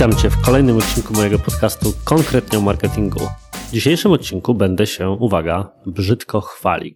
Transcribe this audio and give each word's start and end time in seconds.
Witam 0.00 0.16
Cię 0.16 0.30
w 0.30 0.40
kolejnym 0.40 0.76
odcinku 0.76 1.14
mojego 1.14 1.38
podcastu 1.38 1.92
konkretnie 2.04 2.58
o 2.58 2.60
marketingu. 2.60 3.20
W 3.68 3.72
dzisiejszym 3.72 4.12
odcinku 4.12 4.54
będę 4.54 4.86
się, 4.86 5.10
uwaga, 5.10 5.72
brzydko 5.86 6.40
chwalił. 6.40 6.94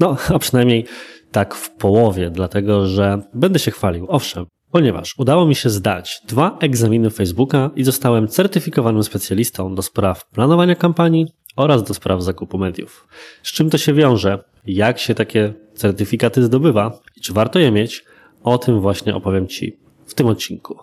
No, 0.00 0.16
a 0.34 0.38
przynajmniej 0.38 0.86
tak 1.32 1.54
w 1.54 1.70
połowie, 1.70 2.30
dlatego 2.30 2.86
że 2.86 3.22
będę 3.34 3.58
się 3.58 3.70
chwalił. 3.70 4.06
Owszem, 4.08 4.46
ponieważ 4.70 5.14
udało 5.18 5.46
mi 5.46 5.54
się 5.54 5.70
zdać 5.70 6.22
dwa 6.26 6.58
egzaminy 6.60 7.10
Facebooka 7.10 7.70
i 7.76 7.84
zostałem 7.84 8.28
certyfikowanym 8.28 9.02
specjalistą 9.02 9.74
do 9.74 9.82
spraw 9.82 10.28
planowania 10.28 10.74
kampanii 10.74 11.26
oraz 11.56 11.82
do 11.82 11.94
spraw 11.94 12.22
zakupu 12.22 12.58
mediów. 12.58 13.08
Z 13.42 13.52
czym 13.52 13.70
to 13.70 13.78
się 13.78 13.94
wiąże? 13.94 14.44
Jak 14.66 14.98
się 14.98 15.14
takie 15.14 15.54
certyfikaty 15.74 16.42
zdobywa 16.42 16.98
i 17.16 17.20
czy 17.20 17.32
warto 17.32 17.58
je 17.58 17.70
mieć? 17.70 18.04
O 18.42 18.58
tym 18.58 18.80
właśnie 18.80 19.14
opowiem 19.14 19.48
Ci 19.48 19.78
w 20.06 20.14
tym 20.14 20.26
odcinku. 20.26 20.78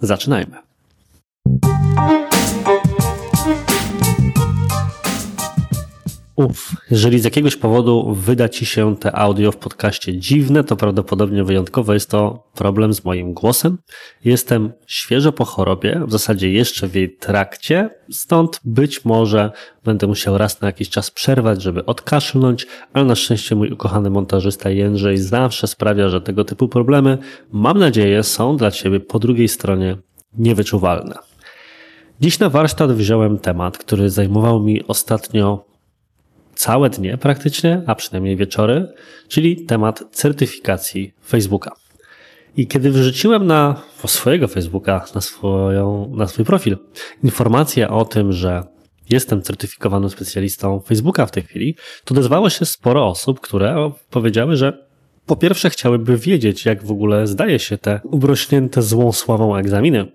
Zaczynajmy. 0.00 0.71
Uf, 6.44 6.76
jeżeli 6.90 7.20
z 7.20 7.24
jakiegoś 7.24 7.56
powodu 7.56 8.14
wyda 8.14 8.48
ci 8.48 8.66
się 8.66 8.96
te 8.96 9.16
audio 9.16 9.52
w 9.52 9.56
podcaście 9.56 10.18
dziwne, 10.18 10.64
to 10.64 10.76
prawdopodobnie 10.76 11.44
wyjątkowo 11.44 11.94
jest 11.94 12.10
to 12.10 12.44
problem 12.54 12.94
z 12.94 13.04
moim 13.04 13.34
głosem. 13.34 13.78
Jestem 14.24 14.72
świeżo 14.86 15.32
po 15.32 15.44
chorobie, 15.44 16.00
w 16.06 16.12
zasadzie 16.12 16.52
jeszcze 16.52 16.88
w 16.88 16.94
jej 16.94 17.16
trakcie, 17.16 17.90
stąd 18.10 18.60
być 18.64 19.04
może 19.04 19.50
będę 19.84 20.06
musiał 20.06 20.38
raz 20.38 20.60
na 20.60 20.68
jakiś 20.68 20.90
czas 20.90 21.10
przerwać, 21.10 21.62
żeby 21.62 21.84
odkaszlnąć, 21.86 22.66
ale 22.92 23.04
na 23.04 23.14
szczęście 23.14 23.54
mój 23.54 23.70
ukochany 23.70 24.10
montażysta 24.10 24.70
Jędrzej 24.70 25.18
zawsze 25.18 25.66
sprawia, 25.66 26.08
że 26.08 26.20
tego 26.20 26.44
typu 26.44 26.68
problemy, 26.68 27.18
mam 27.52 27.78
nadzieję, 27.78 28.22
są 28.22 28.56
dla 28.56 28.70
ciebie 28.70 29.00
po 29.00 29.18
drugiej 29.18 29.48
stronie 29.48 29.96
niewyczuwalne. 30.38 31.14
Dziś 32.20 32.38
na 32.38 32.48
warsztat 32.48 32.92
wziąłem 32.92 33.38
temat, 33.38 33.78
który 33.78 34.10
zajmował 34.10 34.62
mi 34.62 34.86
ostatnio 34.86 35.71
całe 36.54 36.90
dnie 36.90 37.18
praktycznie, 37.18 37.82
a 37.86 37.94
przynajmniej 37.94 38.36
wieczory, 38.36 38.92
czyli 39.28 39.64
temat 39.66 40.04
certyfikacji 40.10 41.12
Facebooka. 41.26 41.72
I 42.56 42.66
kiedy 42.66 42.90
wrzuciłem 42.90 43.46
na 43.46 43.82
swojego 44.06 44.48
Facebooka, 44.48 45.04
na, 45.14 45.20
swoją, 45.20 46.12
na 46.16 46.26
swój 46.26 46.44
profil, 46.44 46.78
informację 47.22 47.88
o 47.88 48.04
tym, 48.04 48.32
że 48.32 48.62
jestem 49.10 49.42
certyfikowanym 49.42 50.10
specjalistą 50.10 50.80
Facebooka 50.80 51.26
w 51.26 51.30
tej 51.30 51.42
chwili, 51.42 51.76
to 52.04 52.14
odezwało 52.14 52.50
się 52.50 52.64
sporo 52.64 53.06
osób, 53.06 53.40
które 53.40 53.92
powiedziały, 54.10 54.56
że 54.56 54.86
po 55.26 55.36
pierwsze 55.36 55.70
chciałyby 55.70 56.18
wiedzieć, 56.18 56.64
jak 56.64 56.84
w 56.84 56.90
ogóle 56.90 57.26
zdaje 57.26 57.58
się 57.58 57.78
te 57.78 58.00
ubrośnięte 58.04 58.82
złą 58.82 59.12
sławą 59.12 59.56
egzaminy, 59.56 60.12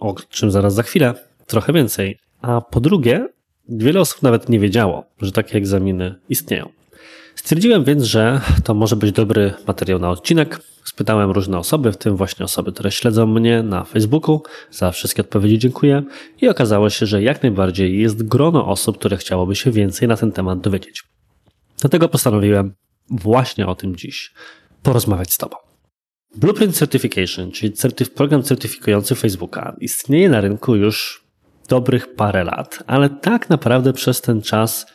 o 0.00 0.14
czym 0.14 0.50
zaraz 0.50 0.74
za 0.74 0.82
chwilę 0.82 1.14
trochę 1.46 1.72
więcej. 1.72 2.18
A 2.42 2.60
po 2.60 2.80
drugie, 2.80 3.28
wiele 3.68 4.00
osób 4.00 4.22
nawet 4.22 4.48
nie 4.48 4.60
wiedziało, 4.60 5.04
że 5.20 5.32
takie 5.32 5.58
egzaminy 5.58 6.14
istnieją. 6.28 6.68
Stwierdziłem 7.34 7.84
więc, 7.84 8.02
że 8.02 8.40
to 8.64 8.74
może 8.74 8.96
być 8.96 9.12
dobry 9.12 9.54
materiał 9.66 9.98
na 9.98 10.10
odcinek. 10.10 10.60
Spytałem 10.84 11.30
różne 11.30 11.58
osoby, 11.58 11.92
w 11.92 11.96
tym 11.96 12.16
właśnie 12.16 12.44
osoby, 12.44 12.72
które 12.72 12.90
śledzą 12.90 13.26
mnie 13.26 13.62
na 13.62 13.84
Facebooku. 13.84 14.42
Za 14.70 14.90
wszystkie 14.90 15.22
odpowiedzi 15.22 15.58
dziękuję. 15.58 16.02
I 16.40 16.48
okazało 16.48 16.90
się, 16.90 17.06
że 17.06 17.22
jak 17.22 17.42
najbardziej 17.42 18.00
jest 18.00 18.28
grono 18.28 18.66
osób, 18.66 18.98
które 18.98 19.16
chciałoby 19.16 19.56
się 19.56 19.70
więcej 19.70 20.08
na 20.08 20.16
ten 20.16 20.32
temat 20.32 20.60
dowiedzieć. 20.60 21.02
Dlatego 21.80 22.08
postanowiłem 22.08 22.74
właśnie 23.10 23.66
o 23.66 23.74
tym 23.74 23.96
dziś 23.96 24.32
porozmawiać 24.82 25.32
z 25.32 25.38
Tobą. 25.38 25.56
Blueprint 26.36 26.76
Certification, 26.76 27.52
czyli 27.52 27.72
program 28.14 28.42
certyfikujący 28.42 29.14
Facebooka, 29.14 29.76
istnieje 29.80 30.28
na 30.28 30.40
rynku 30.40 30.76
już 30.76 31.23
dobrych 31.68 32.14
parę 32.14 32.44
lat, 32.44 32.78
ale 32.86 33.10
tak 33.10 33.50
naprawdę 33.50 33.92
przez 33.92 34.20
ten 34.20 34.42
czas 34.42 34.86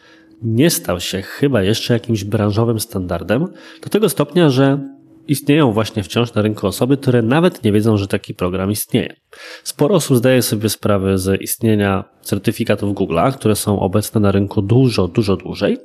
nie 0.42 0.70
stał 0.70 1.00
się 1.00 1.22
chyba 1.22 1.64
jeszcze 1.64 1.94
jakimś 1.94 2.24
branżowym 2.24 2.80
standardem, 2.80 3.48
do 3.84 3.90
tego 3.90 4.10
stopnia, 4.10 4.50
że 4.50 4.80
istnieją 5.28 5.72
właśnie 5.72 6.04
wciąż 6.04 6.34
na 6.34 6.42
rynku 6.42 6.68
osoby, 6.68 6.98
które 6.98 7.22
nawet 7.22 7.64
nie 7.64 7.72
wiedzą, 7.72 7.98
że 7.98 8.08
taki 8.08 8.34
program 8.34 8.72
istnieje. 8.72 9.16
Sporo 9.64 9.96
osób 9.96 10.18
zdaje 10.18 10.42
sobie 10.42 10.70
sprawę 10.70 11.18
z 11.18 11.42
istnienia 11.42 12.04
certyfikatów 12.22 12.96
Google'a, 12.96 13.34
które 13.34 13.56
są 13.56 13.80
obecne 13.80 14.22
na 14.22 14.32
rynku 14.32 14.62
dużo, 14.62 15.08
dużo 15.08 15.36
dłużej, 15.36 15.78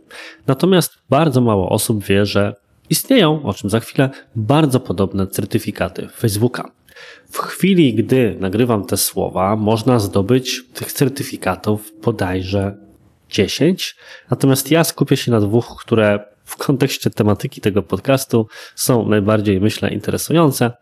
natomiast 0.47 0.93
bardzo 1.11 1.41
mało 1.41 1.69
osób 1.69 2.05
wie, 2.05 2.27
że 2.27 2.55
istnieją, 2.91 3.43
o 3.43 3.55
czym 3.55 3.71
za 3.71 3.81
chwilę, 3.81 4.11
bardzo 4.37 4.81
podobne 4.81 5.27
certyfikaty 5.27 6.09
Facebooka. 6.09 6.71
W 7.31 7.39
chwili, 7.39 7.95
gdy 7.95 8.37
nagrywam 8.41 8.85
te 8.85 8.97
słowa, 8.97 9.57
można 9.57 9.99
zdobyć 9.99 10.63
tych 10.75 10.93
certyfikatów 10.93 11.93
bodajże 12.03 12.77
10. 13.31 13.97
Natomiast 14.31 14.71
ja 14.71 14.85
skupię 14.85 15.17
się 15.17 15.31
na 15.31 15.41
dwóch, 15.41 15.77
które 15.81 16.25
w 16.45 16.57
kontekście 16.57 17.11
tematyki 17.11 17.61
tego 17.61 17.83
podcastu 17.83 18.47
są 18.75 19.09
najbardziej, 19.09 19.61
myślę, 19.61 19.91
interesujące 19.91 20.73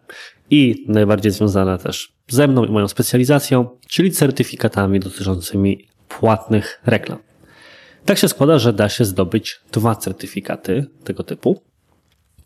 i 0.51 0.85
najbardziej 0.89 1.33
związane 1.33 1.79
też 1.79 2.13
ze 2.29 2.49
mną 2.49 2.65
i 2.65 2.71
moją 2.71 2.89
specjalizacją, 2.89 3.79
czyli 3.89 4.11
certyfikatami 4.11 5.01
dotyczącymi 5.01 5.89
płatnych 6.09 6.81
reklam. 6.87 7.19
Tak 8.05 8.19
się 8.19 8.29
składa, 8.29 8.59
że 8.59 8.73
da 8.73 8.89
się 8.89 9.05
zdobyć 9.05 9.61
dwa 9.73 9.97
certyfikaty 9.97 10.87
tego 11.05 11.23
typu. 11.23 11.63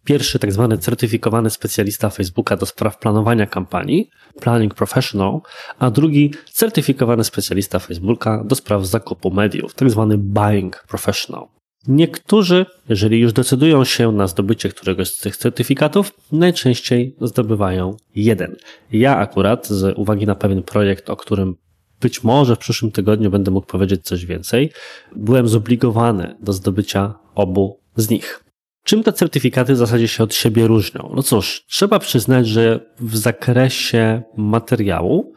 Pierwszy 0.06 0.38
tak 0.38 0.52
zwany 0.52 0.78
certyfikowany 0.78 1.50
specjalista 1.50 2.10
Facebooka 2.10 2.56
do 2.56 2.66
spraw 2.66 2.98
planowania 2.98 3.46
kampanii, 3.46 4.10
Planning 4.40 4.74
Professional, 4.74 5.40
a 5.78 5.90
drugi 5.90 6.34
certyfikowany 6.52 7.24
specjalista 7.24 7.78
Facebooka 7.78 8.44
do 8.44 8.54
spraw 8.54 8.86
zakupu 8.86 9.30
mediów, 9.30 9.74
tak 9.74 9.90
zwany 9.90 10.18
Buying 10.18 10.84
Professional. 10.88 11.48
Niektórzy, 11.88 12.66
jeżeli 12.88 13.20
już 13.20 13.32
decydują 13.32 13.84
się 13.84 14.12
na 14.12 14.26
zdobycie 14.26 14.68
któregoś 14.68 15.08
z 15.08 15.18
tych 15.18 15.36
certyfikatów, 15.36 16.12
najczęściej 16.32 17.16
zdobywają 17.20 17.96
jeden. 18.14 18.56
Ja 18.92 19.16
akurat, 19.16 19.66
z 19.66 19.98
uwagi 19.98 20.26
na 20.26 20.34
pewien 20.34 20.62
projekt, 20.62 21.10
o 21.10 21.16
którym 21.16 21.54
być 22.00 22.24
może 22.24 22.56
w 22.56 22.58
przyszłym 22.58 22.92
tygodniu 22.92 23.30
będę 23.30 23.50
mógł 23.50 23.66
powiedzieć 23.66 24.04
coś 24.04 24.26
więcej, 24.26 24.72
byłem 25.16 25.48
zobligowany 25.48 26.36
do 26.40 26.52
zdobycia 26.52 27.14
obu 27.34 27.80
z 27.96 28.10
nich. 28.10 28.45
Czym 28.86 29.02
te 29.02 29.12
certyfikaty 29.12 29.74
w 29.74 29.76
zasadzie 29.76 30.08
się 30.08 30.24
od 30.24 30.34
siebie 30.34 30.66
różnią? 30.66 31.12
No 31.14 31.22
cóż, 31.22 31.64
trzeba 31.68 31.98
przyznać, 31.98 32.48
że 32.48 32.80
w 33.00 33.16
zakresie 33.16 34.22
materiału 34.36 35.32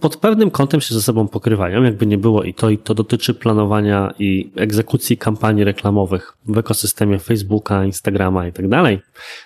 pod 0.00 0.16
pewnym 0.16 0.50
kątem 0.50 0.80
się 0.80 0.94
ze 0.94 1.02
sobą 1.02 1.28
pokrywają, 1.28 1.82
jakby 1.82 2.06
nie 2.06 2.18
było 2.18 2.42
i 2.42 2.54
to, 2.54 2.70
i 2.70 2.78
to 2.78 2.94
dotyczy 2.94 3.34
planowania 3.34 4.14
i 4.18 4.52
egzekucji 4.56 5.16
kampanii 5.16 5.64
reklamowych 5.64 6.36
w 6.46 6.58
ekosystemie 6.58 7.18
Facebooka, 7.18 7.84
Instagrama 7.84 8.46
i 8.46 8.52
tak 8.52 8.68
dalej. 8.68 9.00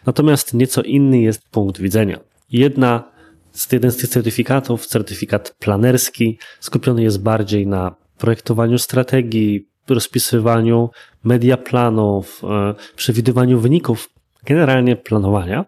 Natomiast 0.06 0.54
nieco 0.54 0.82
inny 0.82 1.20
jest 1.20 1.50
punkt 1.50 1.80
widzenia. 1.80 2.20
Jedna 2.50 3.04
z, 3.52 3.72
jeden 3.72 3.90
z 3.90 3.96
tych 3.96 4.10
certyfikatów, 4.10 4.86
certyfikat 4.86 5.56
planerski, 5.58 6.38
skupiony 6.60 7.02
jest 7.02 7.22
bardziej 7.22 7.66
na 7.66 7.94
projektowaniu 8.18 8.78
strategii, 8.78 9.68
rozpisywaniu 9.94 10.90
mediaplanów, 11.24 12.42
e, 12.44 12.74
przewidywaniu 12.96 13.60
wyników, 13.60 14.08
generalnie 14.44 14.96
planowania. 14.96 15.64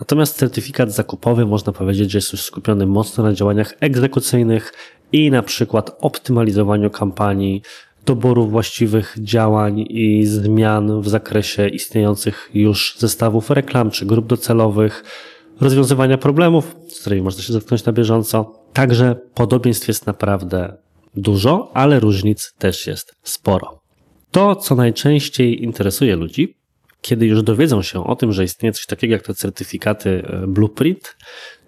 Natomiast 0.00 0.36
certyfikat 0.36 0.92
zakupowy 0.92 1.46
można 1.46 1.72
powiedzieć, 1.72 2.10
że 2.10 2.18
jest 2.18 2.32
już 2.32 2.42
skupiony 2.42 2.86
mocno 2.86 3.24
na 3.24 3.32
działaniach 3.32 3.74
egzekucyjnych 3.80 4.72
i 5.12 5.30
na 5.30 5.42
przykład 5.42 5.96
optymalizowaniu 6.00 6.90
kampanii, 6.90 7.62
doboru 8.06 8.46
właściwych 8.46 9.16
działań 9.18 9.84
i 9.88 10.26
zmian 10.26 11.00
w 11.00 11.08
zakresie 11.08 11.68
istniejących 11.68 12.50
już 12.54 12.96
zestawów 12.98 13.50
reklam 13.50 13.90
czy 13.90 14.06
grup 14.06 14.26
docelowych, 14.26 15.04
rozwiązywania 15.60 16.18
problemów, 16.18 16.76
z 16.88 17.00
którymi 17.00 17.22
można 17.22 17.42
się 17.42 17.52
zetknąć 17.52 17.84
na 17.84 17.92
bieżąco. 17.92 18.62
Także 18.72 19.16
podobieństw 19.34 19.88
jest 19.88 20.06
naprawdę 20.06 20.76
dużo, 21.16 21.70
ale 21.74 22.00
różnic 22.00 22.52
też 22.58 22.86
jest 22.86 23.14
sporo. 23.22 23.80
To, 24.30 24.56
co 24.56 24.74
najczęściej 24.74 25.62
interesuje 25.62 26.16
ludzi, 26.16 26.56
kiedy 27.00 27.26
już 27.26 27.42
dowiedzą 27.42 27.82
się 27.82 28.06
o 28.06 28.16
tym, 28.16 28.32
że 28.32 28.44
istnieje 28.44 28.72
coś 28.72 28.86
takiego 28.86 29.12
jak 29.12 29.22
te 29.22 29.34
certyfikaty 29.34 30.22
e, 30.26 30.46
Blueprint, 30.46 31.16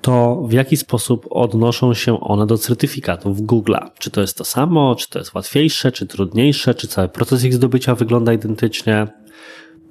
to 0.00 0.42
w 0.48 0.52
jaki 0.52 0.76
sposób 0.76 1.26
odnoszą 1.30 1.94
się 1.94 2.20
one 2.20 2.46
do 2.46 2.58
certyfikatów 2.58 3.40
Google'a? 3.40 3.90
Czy 3.98 4.10
to 4.10 4.20
jest 4.20 4.36
to 4.38 4.44
samo, 4.44 4.94
czy 4.94 5.08
to 5.08 5.18
jest 5.18 5.34
łatwiejsze, 5.34 5.92
czy 5.92 6.06
trudniejsze, 6.06 6.74
czy 6.74 6.88
cały 6.88 7.08
proces 7.08 7.44
ich 7.44 7.54
zdobycia 7.54 7.94
wygląda 7.94 8.32
identycznie? 8.32 9.06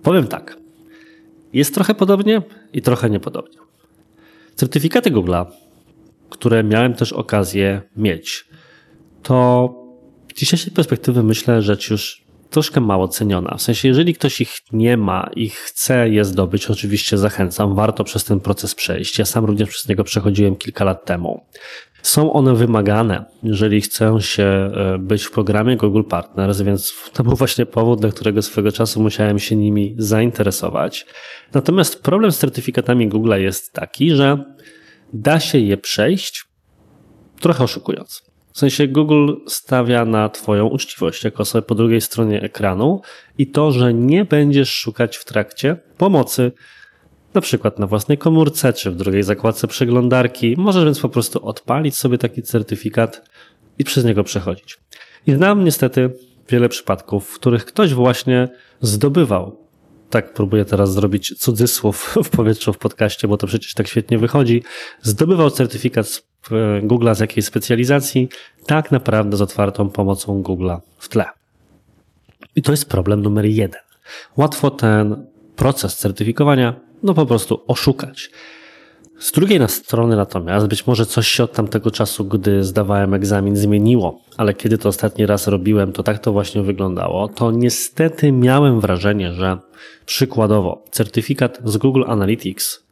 Powiem 0.04 0.28
tak. 0.28 0.58
Jest 1.54 1.74
trochę 1.74 1.96
podobnie 1.96 2.42
i 2.74 2.82
trochę 2.82 3.10
niepodobnie. 3.10 3.58
Certyfikaty 4.56 5.12
Google'a, 5.12 5.46
które 6.30 6.64
miałem 6.64 6.94
też 6.94 7.14
okazję 7.14 7.82
mieć, 7.96 8.46
to 9.28 9.70
z 10.36 10.40
dzisiejszej 10.40 10.74
perspektywy 10.74 11.24
myślę, 11.24 11.62
rzecz 11.62 11.90
już 11.90 12.24
troszkę 12.50 12.82
mało 12.82 13.08
ceniona. 13.08 13.56
W 13.58 13.62
sensie, 13.62 13.88
jeżeli 13.88 14.14
ktoś 14.14 14.42
ich 14.42 14.52
nie 14.72 14.98
ma 14.98 15.30
i 15.36 15.50
chce 15.50 16.10
je 16.10 16.26
zdobyć, 16.26 16.70
oczywiście 16.70 17.18
zachęcam, 17.18 17.76
warto 17.76 18.04
przez 18.04 18.24
ten 18.24 18.40
proces 18.40 18.76
przejść. 18.76 19.20
Ja 19.20 19.26
sam 19.26 19.46
również 19.46 19.70
przez 19.70 19.88
niego 19.88 20.04
przechodziłem 20.04 20.56
kilka 20.56 20.84
lat 20.86 21.06
temu. 21.06 21.46
Są 22.02 22.34
one 22.34 22.56
wymagane, 22.56 23.26
jeżeli 23.44 23.82
chcą 23.82 24.20
się 24.20 24.44
e, 24.44 24.98
być 25.00 25.24
w 25.24 25.32
programie 25.32 25.78
Google 25.78 26.04
Partners, 26.04 26.62
więc 26.62 26.94
to 27.14 27.24
był 27.24 27.36
właśnie 27.36 27.66
powód, 27.66 28.02
dla 28.02 28.10
którego 28.10 28.42
swego 28.42 28.72
czasu 28.72 29.02
musiałem 29.02 29.40
się 29.40 29.56
nimi 29.56 29.96
zainteresować. 29.98 31.06
Natomiast 31.54 32.04
problem 32.04 32.32
z 32.32 32.38
certyfikatami 32.38 33.08
Google 33.08 33.34
jest 33.38 33.74
taki, 33.74 34.12
że 34.12 34.44
da 35.14 35.40
się 35.40 35.58
je 35.58 35.78
przejść 35.78 36.46
trochę 37.40 37.64
oszukując. 37.64 38.27
W 38.58 38.60
sensie 38.60 38.88
Google 38.88 39.34
stawia 39.48 40.06
na 40.06 40.30
Twoją 40.30 40.66
uczciwość 40.66 41.24
jako 41.24 41.44
osobę 41.44 41.62
po 41.62 41.76
drugiej 41.76 42.02
stronie 42.02 42.42
ekranu 42.42 43.02
i 43.38 43.48
to, 43.48 43.72
że 43.72 43.94
nie 43.94 44.26
będziesz 44.26 44.74
szukać 44.74 45.18
w 45.18 45.26
trakcie 45.26 45.78
pomocy, 45.98 46.52
na 47.34 47.42
przykład 47.42 47.80
na 47.80 47.88
własnej 47.88 48.18
komórce 48.18 48.74
czy 48.74 48.92
w 48.92 48.96
drugiej 48.96 49.24
zakładce 49.24 49.68
przeglądarki. 49.68 50.56
Możesz 50.58 50.86
więc 50.86 51.00
po 51.00 51.10
prostu 51.10 51.46
odpalić 51.46 51.98
sobie 51.98 52.18
taki 52.18 52.44
certyfikat 52.44 53.30
i 53.80 53.84
przez 53.84 54.06
niego 54.06 54.24
przechodzić. 54.24 54.78
I 55.28 55.34
znam 55.34 55.64
niestety 55.64 56.10
wiele 56.50 56.70
przypadków, 56.70 57.30
w 57.30 57.36
których 57.36 57.66
ktoś 57.66 57.94
właśnie 57.94 58.48
zdobywał 58.82 59.67
tak 60.10 60.34
próbuję 60.34 60.66
teraz 60.66 60.94
zrobić 60.94 61.34
cudzysłów 61.38 62.16
w 62.24 62.30
powietrzu 62.30 62.74
w 62.74 62.78
podcaście, 62.78 63.28
bo 63.28 63.38
to 63.38 63.48
przecież 63.48 63.74
tak 63.74 63.88
świetnie 63.88 64.18
wychodzi, 64.18 64.64
zdobywał 65.02 65.52
certyfikat 65.52 66.08
z 66.08 66.18
e, 66.52 66.82
Google'a 66.82 67.16
z 67.16 67.20
jakiejś 67.20 67.46
specjalizacji, 67.46 68.30
tak 68.66 68.92
naprawdę 68.92 69.38
z 69.38 69.42
otwartą 69.42 69.90
pomocą 69.90 70.44
Google'a 70.44 70.80
w 70.98 71.10
tle. 71.10 71.26
I 72.56 72.62
to 72.62 72.72
jest 72.72 72.90
problem 72.90 73.22
numer 73.22 73.46
jeden. 73.46 73.82
Łatwo 74.38 74.72
ten 74.72 75.26
proces 75.56 75.98
certyfikowania 75.98 76.80
no 77.04 77.14
po 77.14 77.26
prostu 77.26 77.64
oszukać. 77.68 78.30
Z 79.20 79.32
drugiej 79.32 79.60
strony 79.68 80.16
natomiast 80.16 80.68
być 80.68 80.88
może 80.88 81.06
coś 81.06 81.28
się 81.28 81.44
od 81.44 81.54
tamtego 81.54 81.92
czasu, 81.92 82.26
gdy 82.26 82.64
zdawałem 82.64 83.14
egzamin, 83.14 83.56
zmieniło, 83.56 84.22
ale 84.38 84.54
kiedy 84.54 84.78
to 84.78 84.90
ostatni 84.90 85.26
raz 85.26 85.48
robiłem, 85.48 85.94
to 85.94 86.04
tak 86.04 86.20
to 86.20 86.32
właśnie 86.32 86.62
wyglądało, 86.62 87.28
to 87.28 87.52
niestety 87.52 88.32
miałem 88.32 88.80
wrażenie, 88.80 89.34
że 89.34 89.58
przykładowo 90.06 90.84
certyfikat 90.92 91.60
z 91.66 91.78
Google 91.78 92.04
Analytics 92.08 92.88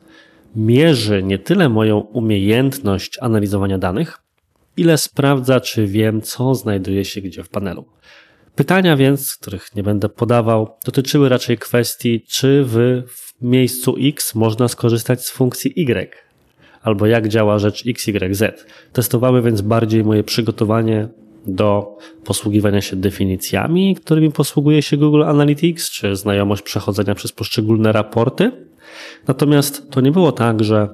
mierzy 0.56 1.24
nie 1.24 1.40
tyle 1.40 1.70
moją 1.70 2.00
umiejętność 2.00 3.18
analizowania 3.22 3.78
danych, 3.78 4.18
ile 4.78 4.98
sprawdza, 4.98 5.60
czy 5.60 5.88
wiem, 5.88 6.22
co 6.22 6.56
znajduje 6.56 7.06
się 7.06 7.22
gdzie 7.22 7.44
w 7.44 7.50
panelu. 7.50 7.86
Pytania 8.56 8.98
więc, 8.98 9.36
których 9.36 9.76
nie 9.76 9.84
będę 9.84 10.10
podawał, 10.10 10.78
dotyczyły 10.86 11.30
raczej 11.30 11.58
kwestii, 11.58 12.22
czy 12.30 12.64
miejscu 13.42 13.96
X 14.00 14.36
można 14.36 14.68
skorzystać 14.68 15.26
z 15.26 15.32
funkcji 15.32 15.74
Y, 15.82 16.16
albo 16.82 17.06
jak 17.06 17.28
działa 17.28 17.60
rzecz 17.60 17.84
XYZ. 17.88 18.44
Testowały 18.94 19.42
więc 19.42 19.62
bardziej 19.62 20.04
moje 20.04 20.24
przygotowanie 20.24 21.08
do 21.48 21.98
posługiwania 22.24 22.82
się 22.82 22.96
definicjami, 22.96 23.96
którymi 23.96 24.32
posługuje 24.32 24.82
się 24.82 24.98
Google 24.98 25.24
Analytics, 25.24 25.92
czy 25.92 26.16
znajomość 26.16 26.62
przechodzenia 26.62 27.16
przez 27.16 27.32
poszczególne 27.32 27.92
raporty. 27.92 28.52
Natomiast 29.28 29.90
to 29.92 30.02
nie 30.02 30.12
było 30.12 30.32
tak, 30.32 30.64
że 30.64 30.90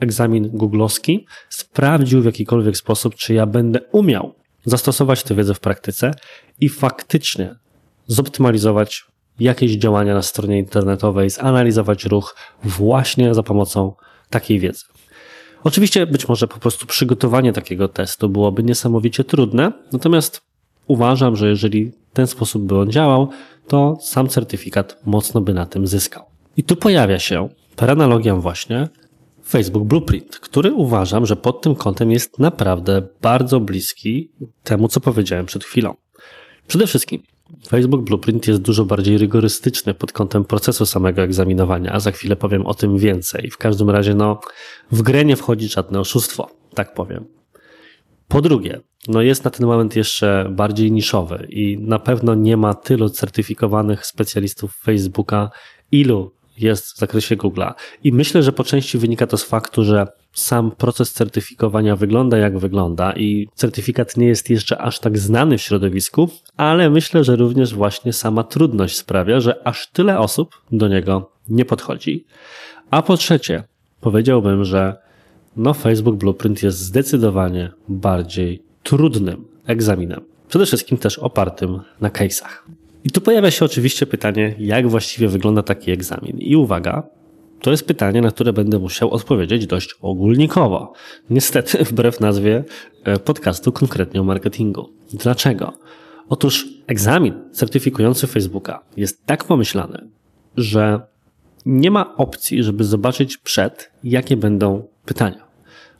egzamin 0.00 0.48
googlowski 0.48 1.26
sprawdził 1.48 2.22
w 2.22 2.24
jakikolwiek 2.24 2.76
sposób, 2.76 3.14
czy 3.14 3.34
ja 3.34 3.46
będę 3.46 3.80
umiał 3.92 4.34
zastosować 4.64 5.22
tę 5.22 5.34
wiedzę 5.34 5.54
w 5.54 5.60
praktyce 5.60 6.10
i 6.60 6.68
faktycznie 6.68 7.54
zoptymalizować 8.06 9.04
jakieś 9.40 9.72
działania 9.72 10.14
na 10.14 10.22
stronie 10.22 10.58
internetowej, 10.58 11.30
zanalizować 11.30 12.04
ruch 12.04 12.36
właśnie 12.64 13.34
za 13.34 13.42
pomocą 13.42 13.92
takiej 14.30 14.60
wiedzy. 14.60 14.84
Oczywiście 15.64 16.06
być 16.06 16.28
może 16.28 16.48
po 16.48 16.58
prostu 16.58 16.86
przygotowanie 16.86 17.52
takiego 17.52 17.88
testu 17.88 18.28
byłoby 18.28 18.62
niesamowicie 18.62 19.24
trudne, 19.24 19.72
natomiast 19.92 20.42
uważam, 20.86 21.36
że 21.36 21.48
jeżeli 21.48 21.92
ten 22.12 22.26
sposób 22.26 22.62
by 22.62 22.78
on 22.78 22.90
działał, 22.90 23.28
to 23.68 23.98
sam 24.00 24.28
certyfikat 24.28 25.00
mocno 25.06 25.40
by 25.40 25.54
na 25.54 25.66
tym 25.66 25.86
zyskał. 25.86 26.24
I 26.56 26.64
tu 26.64 26.76
pojawia 26.76 27.18
się 27.18 27.48
per 27.76 27.90
analogia 27.90 28.36
właśnie 28.36 28.88
Facebook 29.46 29.84
Blueprint, 29.84 30.38
który 30.38 30.72
uważam, 30.72 31.26
że 31.26 31.36
pod 31.36 31.62
tym 31.62 31.74
kątem 31.74 32.10
jest 32.10 32.38
naprawdę 32.38 33.02
bardzo 33.22 33.60
bliski 33.60 34.30
temu, 34.62 34.88
co 34.88 35.00
powiedziałem 35.00 35.46
przed 35.46 35.64
chwilą. 35.64 35.94
Przede 36.66 36.86
wszystkim 36.86 37.22
Facebook 37.66 38.04
Blueprint 38.04 38.48
jest 38.48 38.60
dużo 38.60 38.84
bardziej 38.84 39.18
rygorystyczny 39.18 39.94
pod 39.94 40.12
kątem 40.12 40.44
procesu 40.44 40.86
samego 40.86 41.22
egzaminowania, 41.22 41.92
a 41.92 42.00
za 42.00 42.12
chwilę 42.12 42.36
powiem 42.36 42.66
o 42.66 42.74
tym 42.74 42.98
więcej. 42.98 43.50
W 43.50 43.58
każdym 43.58 43.90
razie, 43.90 44.14
no, 44.14 44.40
w 44.92 45.02
grę 45.02 45.24
nie 45.24 45.36
wchodzi 45.36 45.68
żadne 45.68 46.00
oszustwo, 46.00 46.50
tak 46.74 46.94
powiem. 46.94 47.24
Po 48.28 48.42
drugie, 48.42 48.80
no 49.08 49.22
jest 49.22 49.44
na 49.44 49.50
ten 49.50 49.66
moment 49.66 49.96
jeszcze 49.96 50.48
bardziej 50.50 50.92
niszowy 50.92 51.46
i 51.50 51.78
na 51.80 51.98
pewno 51.98 52.34
nie 52.34 52.56
ma 52.56 52.74
tylu 52.74 53.10
certyfikowanych 53.10 54.06
specjalistów 54.06 54.76
Facebooka, 54.76 55.50
ilu 55.92 56.37
jest 56.60 56.86
w 56.86 56.98
zakresie 56.98 57.36
Google'a. 57.36 57.74
I 58.04 58.12
myślę, 58.12 58.42
że 58.42 58.52
po 58.52 58.64
części 58.64 58.98
wynika 58.98 59.26
to 59.26 59.36
z 59.36 59.44
faktu, 59.44 59.84
że 59.84 60.06
sam 60.32 60.70
proces 60.70 61.12
certyfikowania 61.12 61.96
wygląda 61.96 62.38
jak 62.38 62.58
wygląda 62.58 63.12
i 63.12 63.48
certyfikat 63.54 64.16
nie 64.16 64.26
jest 64.26 64.50
jeszcze 64.50 64.78
aż 64.78 64.98
tak 64.98 65.18
znany 65.18 65.58
w 65.58 65.62
środowisku, 65.62 66.28
ale 66.56 66.90
myślę, 66.90 67.24
że 67.24 67.36
również 67.36 67.74
właśnie 67.74 68.12
sama 68.12 68.44
trudność 68.44 68.96
sprawia, 68.96 69.40
że 69.40 69.66
aż 69.66 69.86
tyle 69.86 70.18
osób 70.18 70.62
do 70.72 70.88
niego 70.88 71.30
nie 71.48 71.64
podchodzi. 71.64 72.24
A 72.90 73.02
po 73.02 73.16
trzecie, 73.16 73.64
powiedziałbym, 74.00 74.64
że 74.64 74.96
no 75.56 75.74
Facebook 75.74 76.16
Blueprint 76.16 76.62
jest 76.62 76.78
zdecydowanie 76.78 77.72
bardziej 77.88 78.62
trudnym 78.82 79.44
egzaminem. 79.66 80.20
Przede 80.48 80.66
wszystkim 80.66 80.98
też 80.98 81.18
opartym 81.18 81.80
na 82.00 82.10
case'ach. 82.10 82.77
I 83.08 83.10
tu 83.10 83.20
pojawia 83.20 83.50
się 83.50 83.64
oczywiście 83.64 84.06
pytanie, 84.06 84.54
jak 84.58 84.88
właściwie 84.88 85.28
wygląda 85.28 85.62
taki 85.62 85.90
egzamin. 85.90 86.38
I 86.38 86.56
uwaga, 86.56 87.08
to 87.60 87.70
jest 87.70 87.86
pytanie, 87.86 88.22
na 88.22 88.30
które 88.30 88.52
będę 88.52 88.78
musiał 88.78 89.10
odpowiedzieć 89.10 89.66
dość 89.66 89.94
ogólnikowo. 90.00 90.92
Niestety, 91.30 91.84
wbrew 91.90 92.20
nazwie 92.20 92.64
e, 93.04 93.18
podcastu 93.18 93.72
konkretnie 93.72 94.20
o 94.20 94.24
marketingu. 94.24 94.88
Dlaczego? 95.12 95.72
Otóż 96.28 96.66
egzamin 96.86 97.34
certyfikujący 97.52 98.26
Facebooka 98.26 98.80
jest 98.96 99.26
tak 99.26 99.44
pomyślany, 99.44 100.08
że 100.56 101.00
nie 101.66 101.90
ma 101.90 102.16
opcji, 102.16 102.62
żeby 102.62 102.84
zobaczyć 102.84 103.36
przed, 103.36 103.90
jakie 104.04 104.36
będą 104.36 104.88
pytania. 105.04 105.47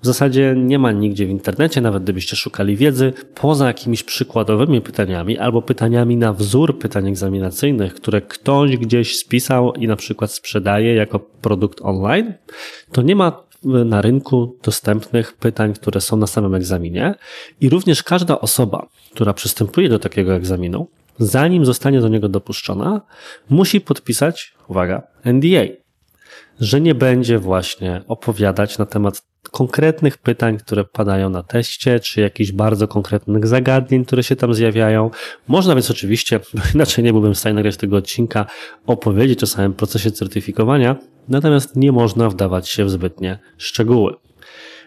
W 0.02 0.06
zasadzie 0.06 0.54
nie 0.56 0.78
ma 0.78 0.92
nigdzie 0.92 1.26
w 1.26 1.30
internecie, 1.30 1.80
nawet 1.80 2.02
gdybyście 2.02 2.36
szukali 2.36 2.76
wiedzy, 2.76 3.12
poza 3.34 3.66
jakimiś 3.66 4.02
przykładowymi 4.02 4.80
pytaniami 4.80 5.38
albo 5.38 5.62
pytaniami 5.62 6.16
na 6.16 6.32
wzór 6.32 6.78
pytań 6.78 7.08
egzaminacyjnych, 7.08 7.94
które 7.94 8.20
ktoś 8.20 8.76
gdzieś 8.76 9.18
spisał 9.18 9.72
i 9.72 9.86
na 9.86 9.96
przykład 9.96 10.32
sprzedaje 10.32 10.94
jako 10.94 11.18
produkt 11.18 11.78
online, 11.82 12.34
to 12.92 13.02
nie 13.02 13.16
ma 13.16 13.48
na 13.64 14.02
rynku 14.02 14.56
dostępnych 14.62 15.32
pytań, 15.32 15.74
które 15.74 16.00
są 16.00 16.16
na 16.16 16.26
samym 16.26 16.54
egzaminie. 16.54 17.14
I 17.60 17.68
również 17.68 18.02
każda 18.02 18.40
osoba, 18.40 18.86
która 19.14 19.34
przystępuje 19.34 19.88
do 19.88 19.98
takiego 19.98 20.34
egzaminu, 20.34 20.88
zanim 21.18 21.66
zostanie 21.66 22.00
do 22.00 22.08
niego 22.08 22.28
dopuszczona, 22.28 23.00
musi 23.50 23.80
podpisać, 23.80 24.54
uwaga, 24.68 25.02
NDA, 25.24 25.64
że 26.60 26.80
nie 26.80 26.94
będzie 26.94 27.38
właśnie 27.38 28.02
opowiadać 28.08 28.78
na 28.78 28.86
temat 28.86 29.22
konkretnych 29.50 30.18
pytań, 30.18 30.58
które 30.58 30.84
padają 30.84 31.30
na 31.30 31.42
teście, 31.42 32.00
czy 32.00 32.20
jakichś 32.20 32.52
bardzo 32.52 32.88
konkretnych 32.88 33.46
zagadnień, 33.46 34.04
które 34.04 34.22
się 34.22 34.36
tam 34.36 34.54
zjawiają. 34.54 35.10
Można 35.48 35.74
więc 35.74 35.90
oczywiście, 35.90 36.40
inaczej 36.74 37.04
nie 37.04 37.12
byłbym 37.12 37.34
w 37.34 37.38
stanie 37.38 37.54
nagrać 37.54 37.76
tego 37.76 37.96
odcinka, 37.96 38.46
opowiedzieć 38.86 39.42
o 39.42 39.46
samym 39.46 39.74
procesie 39.74 40.10
certyfikowania, 40.10 40.96
natomiast 41.28 41.76
nie 41.76 41.92
można 41.92 42.30
wdawać 42.30 42.68
się 42.68 42.84
w 42.84 42.90
zbytnie 42.90 43.38
szczegóły. 43.58 44.14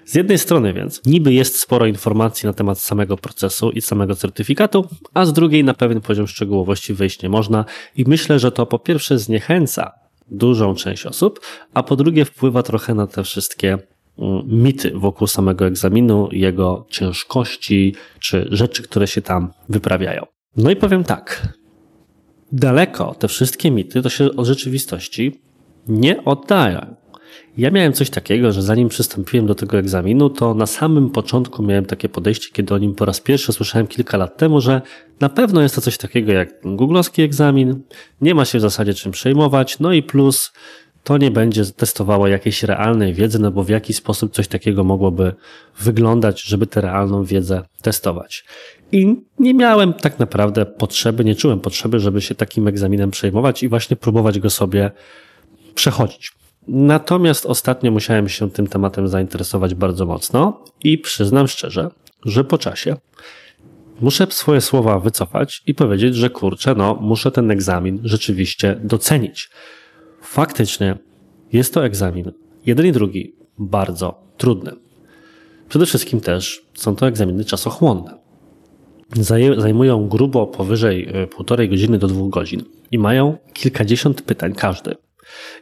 Z 0.06 0.16
jednej 0.16 0.38
strony 0.38 0.74
więc 0.74 1.02
niby 1.06 1.34
jest 1.34 1.60
sporo 1.60 1.86
informacji 1.86 2.48
na 2.48 2.54
temat 2.54 2.80
samego 2.80 3.18
procesu 3.18 3.70
i 3.70 3.82
samego 3.82 4.16
certyfikatu, 4.16 4.88
a 5.14 5.26
z 5.26 5.34
drugiej 5.34 5.64
na 5.64 5.74
pewien 5.74 6.02
poziom 6.02 6.28
szczegółowości 6.28 6.94
wejść 6.94 7.22
nie 7.22 7.30
można 7.30 7.66
i 7.96 8.04
myślę, 8.08 8.40
że 8.40 8.52
to 8.52 8.66
po 8.66 8.80
pierwsze 8.80 9.20
zniechęca 9.20 9.92
dużą 10.32 10.76
część 10.76 11.06
osób, 11.06 11.40
a 11.74 11.84
po 11.84 11.96
drugie 11.96 12.26
wpływa 12.26 12.64
trochę 12.64 12.94
na 12.94 13.08
te 13.08 13.24
wszystkie 13.24 13.78
mity 14.48 14.92
wokół 14.96 15.28
samego 15.28 15.66
egzaminu, 15.66 16.30
jego 16.32 16.86
ciężkości, 16.90 17.96
czy 18.20 18.48
rzeczy, 18.52 18.84
które 18.84 19.08
się 19.08 19.22
tam 19.22 19.52
wyprawiają. 19.70 20.26
No 20.58 20.72
i 20.72 20.76
powiem 20.76 21.04
tak. 21.04 21.48
Daleko 22.52 23.16
te 23.20 23.28
wszystkie 23.28 23.72
mity 23.72 24.02
to 24.02 24.10
się 24.10 24.36
od 24.36 24.46
rzeczywistości 24.46 25.42
nie 25.88 26.24
oddają. 26.26 26.96
Ja 27.58 27.72
miałem 27.72 27.94
coś 27.94 28.10
takiego, 28.10 28.52
że 28.52 28.62
zanim 28.62 28.90
przystąpiłem 28.90 29.46
do 29.46 29.56
tego 29.56 29.78
egzaminu, 29.78 30.30
to 30.30 30.54
na 30.54 30.66
samym 30.66 31.10
początku 31.10 31.64
miałem 31.64 31.86
takie 31.86 32.10
podejście, 32.10 32.50
kiedy 32.54 32.74
o 32.74 32.78
nim 32.78 32.96
po 32.96 33.06
raz 33.06 33.22
pierwszy 33.22 33.54
słyszałem 33.54 33.88
kilka 33.88 34.18
lat 34.18 34.38
temu, 34.38 34.62
że 34.62 34.82
na 35.20 35.30
pewno 35.30 35.62
jest 35.62 35.76
to 35.76 35.82
coś 35.82 35.98
takiego 35.98 36.32
jak 36.32 36.50
googlowski 36.64 37.22
egzamin, 37.22 37.82
nie 38.22 38.36
ma 38.36 38.46
się 38.46 38.58
w 38.58 38.62
zasadzie 38.62 38.94
czym 38.94 39.12
przejmować, 39.12 39.80
no 39.80 39.94
i 39.94 40.04
plus 40.04 40.52
to 41.04 41.18
nie 41.18 41.32
będzie 41.32 41.66
testowało 41.66 42.28
jakiejś 42.28 42.64
realnej 42.64 43.14
wiedzy, 43.14 43.40
no 43.40 43.52
bo 43.52 43.64
w 43.64 43.70
jaki 43.70 43.94
sposób 43.94 44.34
coś 44.34 44.48
takiego 44.48 44.84
mogłoby 44.84 45.34
wyglądać, 45.80 46.42
żeby 46.42 46.68
tę 46.68 46.82
realną 46.82 47.24
wiedzę 47.24 47.64
testować. 47.82 48.46
I 48.92 49.16
nie 49.40 49.54
miałem 49.54 49.94
tak 49.94 50.20
naprawdę 50.20 50.66
potrzeby, 50.66 51.26
nie 51.26 51.36
czułem 51.36 51.60
potrzeby, 51.60 52.00
żeby 52.00 52.22
się 52.22 52.36
takim 52.36 52.68
egzaminem 52.68 53.12
przejmować 53.12 53.64
i 53.64 53.70
właśnie 53.70 53.96
próbować 53.96 54.40
go 54.40 54.50
sobie 54.50 54.92
przechodzić. 55.76 56.32
Natomiast 56.68 57.46
ostatnio 57.46 57.92
musiałem 57.92 58.30
się 58.30 58.52
tym 58.52 58.68
tematem 58.68 59.08
zainteresować 59.08 59.76
bardzo 59.76 60.06
mocno 60.06 60.64
i 60.84 60.98
przyznam 60.98 61.48
szczerze, 61.48 61.90
że 62.26 62.44
po 62.44 62.58
czasie 62.58 62.96
muszę 64.02 64.28
swoje 64.30 64.62
słowa 64.62 65.00
wycofać 65.00 65.62
i 65.68 65.74
powiedzieć, 65.74 66.16
że 66.16 66.30
kurczę, 66.30 66.76
no, 66.76 66.98
muszę 67.02 67.32
ten 67.32 67.52
egzamin 67.52 68.00
rzeczywiście 68.04 68.80
docenić. 68.84 69.50
Faktycznie 70.22 70.98
jest 71.54 71.74
to 71.74 71.86
egzamin, 71.86 72.32
jeden 72.66 72.86
i 72.86 72.92
drugi, 72.92 73.36
bardzo 73.60 74.24
trudny. 74.38 74.72
Przede 75.70 75.86
wszystkim 75.86 76.22
też 76.22 76.66
są 76.74 76.96
to 76.96 77.08
egzaminy 77.08 77.46
czasochłonne. 77.46 78.18
Zajmują 79.58 80.08
grubo 80.08 80.48
powyżej 80.48 81.10
e, 81.14 81.28
półtorej 81.28 81.70
godziny 81.70 81.98
do 81.98 82.08
dwóch 82.08 82.30
godzin 82.30 82.64
i 82.92 83.00
mają 83.00 83.38
kilkadziesiąt 83.54 84.22
pytań 84.22 84.54
każdy. 84.54 84.96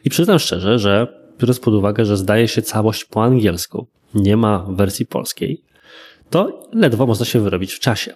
I 0.04 0.10
przyznam 0.10 0.38
szczerze, 0.38 0.78
że 0.78 1.20
biorąc 1.40 1.60
pod 1.60 1.74
uwagę, 1.74 2.04
że 2.04 2.16
zdaje 2.16 2.48
się 2.48 2.62
całość 2.62 3.04
po 3.04 3.24
angielsku, 3.24 3.86
nie 4.14 4.36
ma 4.36 4.66
wersji 4.68 5.06
polskiej, 5.06 5.64
to 6.30 6.68
ledwo 6.72 7.06
można 7.06 7.26
się 7.26 7.40
wyrobić 7.40 7.72
w 7.72 7.80
czasie. 7.80 8.14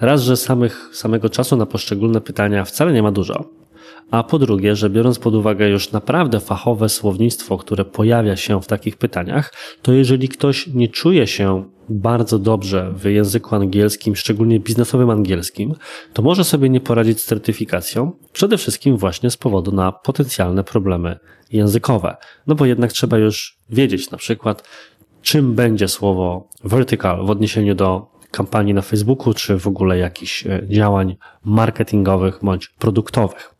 Raz, 0.00 0.22
że 0.22 0.36
samych, 0.36 0.90
samego 0.92 1.28
czasu 1.28 1.56
na 1.56 1.66
poszczególne 1.66 2.20
pytania 2.20 2.64
wcale 2.64 2.92
nie 2.92 3.02
ma 3.02 3.12
dużo, 3.12 3.50
a 4.10 4.22
po 4.22 4.38
drugie, 4.38 4.76
że 4.76 4.90
biorąc 4.90 5.18
pod 5.18 5.34
uwagę 5.34 5.68
już 5.68 5.92
naprawdę 5.92 6.40
fachowe 6.40 6.88
słownictwo, 6.88 7.58
które 7.58 7.84
pojawia 7.84 8.36
się 8.36 8.62
w 8.62 8.66
takich 8.66 8.96
pytaniach, 8.96 9.52
to 9.82 9.92
jeżeli 9.92 10.28
ktoś 10.28 10.66
nie 10.66 10.88
czuje 10.88 11.26
się 11.26 11.64
bardzo 11.88 12.38
dobrze 12.38 12.92
w 12.96 13.04
języku 13.04 13.54
angielskim, 13.54 14.16
szczególnie 14.16 14.60
biznesowym 14.60 15.10
angielskim, 15.10 15.74
to 16.12 16.22
może 16.22 16.44
sobie 16.44 16.68
nie 16.68 16.80
poradzić 16.80 17.20
z 17.20 17.24
certyfikacją, 17.24 18.12
przede 18.32 18.58
wszystkim 18.58 18.96
właśnie 18.96 19.30
z 19.30 19.36
powodu 19.36 19.72
na 19.72 19.92
potencjalne 19.92 20.64
problemy 20.64 21.18
językowe. 21.52 22.16
No 22.46 22.54
bo 22.54 22.66
jednak 22.66 22.92
trzeba 22.92 23.18
już 23.18 23.58
wiedzieć 23.70 24.10
na 24.10 24.18
przykład, 24.18 24.68
czym 25.22 25.54
będzie 25.54 25.88
słowo 25.88 26.48
vertical 26.64 27.26
w 27.26 27.30
odniesieniu 27.30 27.74
do 27.74 28.06
kampanii 28.30 28.74
na 28.74 28.82
Facebooku, 28.82 29.34
czy 29.34 29.58
w 29.58 29.66
ogóle 29.66 29.98
jakichś 29.98 30.46
e, 30.46 30.62
działań 30.68 31.16
marketingowych 31.44 32.38
bądź 32.42 32.68
produktowych. 32.68 33.57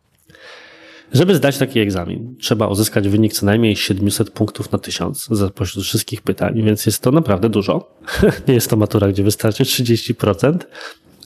Żeby 1.13 1.35
zdać 1.35 1.57
taki 1.57 1.79
egzamin, 1.79 2.35
trzeba 2.39 2.67
uzyskać 2.67 3.09
wynik 3.09 3.33
co 3.33 3.45
najmniej 3.45 3.75
700 3.75 4.29
punktów 4.29 4.71
na 4.71 4.79
1000 4.79 5.27
za 5.31 5.49
pośród 5.49 5.85
wszystkich 5.85 6.21
pytań, 6.21 6.61
więc 6.63 6.85
jest 6.85 7.03
to 7.03 7.11
naprawdę 7.11 7.49
dużo. 7.49 7.95
Nie 8.47 8.53
jest 8.53 8.69
to 8.69 8.75
matura, 8.75 9.07
gdzie 9.07 9.23
wystarczy 9.23 9.63
30%. 9.63 10.57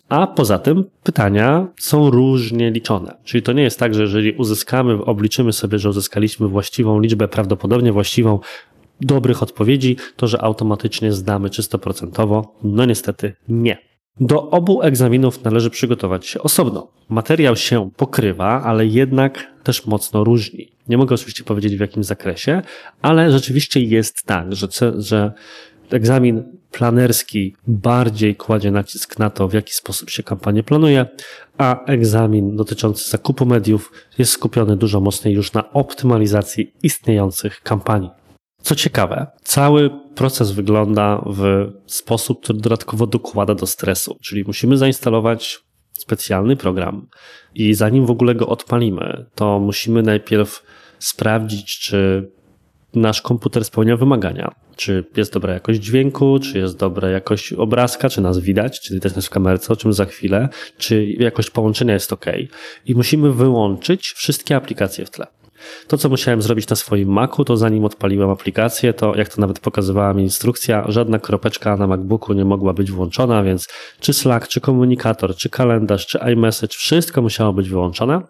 A 0.09 0.27
poza 0.27 0.59
tym 0.59 0.83
pytania 1.03 1.67
są 1.79 2.09
różnie 2.09 2.71
liczone. 2.71 3.17
Czyli 3.23 3.43
to 3.43 3.53
nie 3.53 3.63
jest 3.63 3.79
tak, 3.79 3.95
że 3.95 4.01
jeżeli 4.01 4.31
uzyskamy, 4.31 5.05
obliczymy 5.05 5.53
sobie, 5.53 5.79
że 5.79 5.89
uzyskaliśmy 5.89 6.47
właściwą 6.47 6.99
liczbę, 6.99 7.27
prawdopodobnie 7.27 7.91
właściwą 7.91 8.39
dobrych 9.01 9.43
odpowiedzi, 9.43 9.97
to 10.15 10.27
że 10.27 10.41
automatycznie 10.41 11.13
zdamy 11.13 11.49
czysto 11.49 11.79
procentowo. 11.79 12.55
No 12.63 12.85
niestety 12.85 13.33
nie. 13.47 13.77
Do 14.19 14.49
obu 14.49 14.81
egzaminów 14.81 15.43
należy 15.43 15.69
przygotować 15.69 16.27
się 16.27 16.41
osobno. 16.41 16.87
Materiał 17.09 17.55
się 17.55 17.89
pokrywa, 17.97 18.63
ale 18.63 18.85
jednak 18.85 19.52
też 19.63 19.85
mocno 19.85 20.23
różni. 20.23 20.71
Nie 20.87 20.97
mogę 20.97 21.15
oczywiście 21.15 21.43
powiedzieć 21.43 21.77
w 21.77 21.79
jakim 21.79 22.03
zakresie, 22.03 22.61
ale 23.01 23.31
rzeczywiście 23.31 23.79
jest 23.79 24.23
tak, 24.25 24.55
że, 24.55 24.67
że 24.97 25.33
egzamin 25.91 26.43
planerski 26.71 27.55
bardziej 27.67 28.35
kładzie 28.35 28.71
nacisk 28.71 29.19
na 29.19 29.29
to, 29.29 29.47
w 29.47 29.53
jaki 29.53 29.73
sposób 29.73 30.09
się 30.09 30.23
kampanię 30.23 30.63
planuje, 30.63 31.05
a 31.57 31.85
egzamin 31.85 32.55
dotyczący 32.55 33.09
zakupu 33.09 33.45
mediów 33.45 33.91
jest 34.17 34.31
skupiony 34.31 34.77
dużo 34.77 35.01
mocniej 35.01 35.33
już 35.33 35.53
na 35.53 35.73
optymalizacji 35.73 36.73
istniejących 36.83 37.61
kampanii. 37.61 38.09
Co 38.61 38.75
ciekawe, 38.75 39.27
cały 39.43 39.89
proces 40.15 40.51
wygląda 40.51 41.23
w 41.25 41.71
sposób, 41.85 42.43
który 42.43 42.59
dodatkowo 42.59 43.07
dokłada 43.07 43.55
do 43.55 43.67
stresu, 43.67 44.17
czyli 44.21 44.43
musimy 44.47 44.77
zainstalować 44.77 45.59
specjalny 46.03 46.55
program 46.55 47.07
i 47.55 47.73
zanim 47.73 48.05
w 48.05 48.11
ogóle 48.11 48.35
go 48.35 48.47
odpalimy, 48.47 49.25
to 49.35 49.59
musimy 49.59 50.03
najpierw 50.03 50.63
sprawdzić, 50.99 51.79
czy 51.79 52.29
nasz 52.95 53.21
komputer 53.21 53.65
spełnia 53.65 53.97
wymagania. 53.97 54.55
Czy 54.75 55.05
jest 55.17 55.33
dobra 55.33 55.53
jakość 55.53 55.79
dźwięku, 55.79 56.39
czy 56.39 56.57
jest 56.57 56.77
dobra 56.77 57.09
jakość 57.09 57.53
obrazka, 57.53 58.09
czy 58.09 58.21
nas 58.21 58.39
widać, 58.39 58.79
czy 58.79 58.93
widać 58.93 59.15
nas 59.15 59.25
w 59.25 59.29
kamerce, 59.29 59.73
o 59.73 59.75
czym 59.75 59.93
za 59.93 60.05
chwilę, 60.05 60.49
czy 60.77 61.05
jakość 61.05 61.49
połączenia 61.49 61.93
jest 61.93 62.13
ok. 62.13 62.25
I 62.85 62.95
musimy 62.95 63.33
wyłączyć 63.33 64.07
wszystkie 64.07 64.55
aplikacje 64.55 65.05
w 65.05 65.09
tle. 65.09 65.27
To, 65.87 65.97
co 65.97 66.09
musiałem 66.09 66.41
zrobić 66.41 66.69
na 66.69 66.75
swoim 66.75 67.09
Macu, 67.09 67.45
to 67.45 67.57
zanim 67.57 67.85
odpaliłem 67.85 68.29
aplikację, 68.29 68.93
to 68.93 69.15
jak 69.15 69.29
to 69.29 69.41
nawet 69.41 69.59
pokazywała 69.59 70.13
mi 70.13 70.23
instrukcja, 70.23 70.85
żadna 70.87 71.19
kropeczka 71.19 71.77
na 71.77 71.87
MacBooku 71.87 72.33
nie 72.33 72.45
mogła 72.45 72.73
być 72.73 72.91
włączona, 72.91 73.43
więc 73.43 73.67
czy 73.99 74.13
Slack, 74.13 74.47
czy 74.47 74.61
komunikator, 74.61 75.35
czy 75.35 75.49
kalendarz, 75.49 76.07
czy 76.07 76.19
iMessage, 76.33 76.73
wszystko 76.77 77.21
musiało 77.21 77.53
być 77.53 77.69
wyłączone 77.69 78.21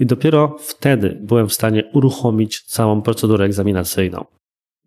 i 0.00 0.06
dopiero 0.06 0.56
wtedy 0.60 1.18
byłem 1.22 1.48
w 1.48 1.54
stanie 1.54 1.84
uruchomić 1.92 2.62
całą 2.62 3.02
procedurę 3.02 3.44
egzaminacyjną. 3.44 4.24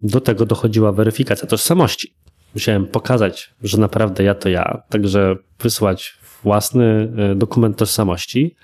Do 0.01 0.21
tego 0.21 0.45
dochodziła 0.45 0.91
weryfikacja 0.91 1.47
tożsamości. 1.47 2.13
Musiałem 2.53 2.87
pokazać, 2.87 3.53
że 3.63 3.77
naprawdę 3.77 4.23
ja 4.23 4.35
to 4.35 4.49
ja, 4.49 4.83
także 4.89 5.35
wysłać 5.59 6.17
własny 6.43 7.13
e, 7.17 7.35
dokument 7.35 7.77
tożsamości 7.77 8.55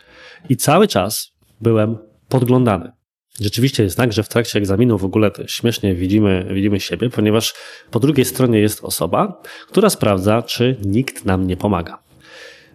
i 0.49 0.57
cały 0.57 0.87
czas 0.87 1.31
byłem 1.61 1.97
podglądany. 2.29 2.96
Rzeczywiście 3.41 3.83
jest 3.83 3.97
tak, 3.97 4.13
że 4.13 4.23
w 4.23 4.29
trakcie 4.29 4.59
egzaminu 4.59 4.97
w 4.97 5.05
ogóle 5.05 5.31
śmiesznie 5.47 5.95
widzimy, 5.95 6.47
widzimy 6.53 6.79
siebie, 6.79 7.09
ponieważ 7.09 7.53
po 7.91 7.99
drugiej 7.99 8.25
stronie 8.25 8.59
jest 8.59 8.83
osoba, 8.83 9.41
która 9.67 9.89
sprawdza, 9.89 10.41
czy 10.41 10.75
nikt 10.85 11.25
nam 11.25 11.47
nie 11.47 11.57
pomaga. 11.57 11.99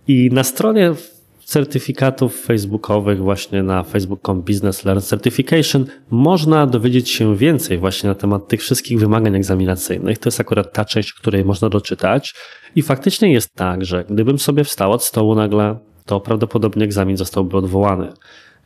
I 0.09 0.31
na 0.33 0.45
stronie 0.45 0.95
certyfikatów 1.45 2.41
facebookowych, 2.41 3.19
właśnie 3.19 3.63
na 3.63 3.83
facebook.com 3.83 4.43
Business 4.43 4.85
Learn 4.85 5.01
Certification, 5.01 5.87
można 6.11 6.67
dowiedzieć 6.67 7.11
się 7.11 7.37
więcej 7.37 7.79
właśnie 7.79 8.09
na 8.09 8.15
temat 8.15 8.49
tych 8.49 8.61
wszystkich 8.61 9.01
wymagań 9.01 9.37
egzaminacyjnych. 9.37 10.19
To 10.19 10.29
jest 10.29 10.41
akurat 10.41 10.73
ta 10.73 10.85
część, 10.85 11.13
której 11.13 11.45
można 11.45 11.69
doczytać. 11.69 12.35
I 12.77 12.83
faktycznie 12.83 13.33
jest 13.33 13.55
tak, 13.55 13.85
że 13.85 14.05
gdybym 14.11 14.39
sobie 14.39 14.65
wstał 14.65 14.93
od 14.93 15.05
stołu 15.05 15.35
nagle, 15.35 15.79
to 16.07 16.21
prawdopodobnie 16.21 16.85
egzamin 16.85 17.17
zostałby 17.17 17.57
odwołany. 17.57 18.13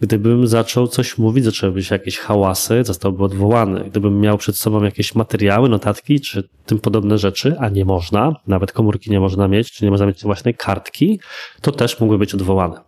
Gdybym 0.00 0.46
zaczął 0.46 0.88
coś 0.88 1.18
mówić, 1.18 1.44
zaczęły 1.44 1.82
się 1.82 1.94
jakieś 1.94 2.18
hałasy, 2.18 2.84
zostałby 2.84 3.24
odwołany. 3.24 3.84
Gdybym 3.84 4.20
miał 4.20 4.38
przed 4.38 4.56
sobą 4.56 4.84
jakieś 4.84 5.14
materiały, 5.14 5.68
notatki 5.68 6.20
czy 6.20 6.48
tym 6.66 6.78
podobne 6.78 7.18
rzeczy, 7.18 7.56
a 7.58 7.68
nie 7.68 7.84
można, 7.84 8.32
nawet 8.46 8.72
komórki 8.72 9.10
nie 9.10 9.20
można 9.20 9.48
mieć, 9.48 9.72
czy 9.72 9.84
nie 9.84 9.90
można 9.90 10.06
mieć 10.06 10.22
własnej 10.22 10.54
kartki, 10.54 11.20
to 11.60 11.72
też 11.72 12.00
mógłby 12.00 12.18
być 12.18 12.34
odwołane. 12.34 12.80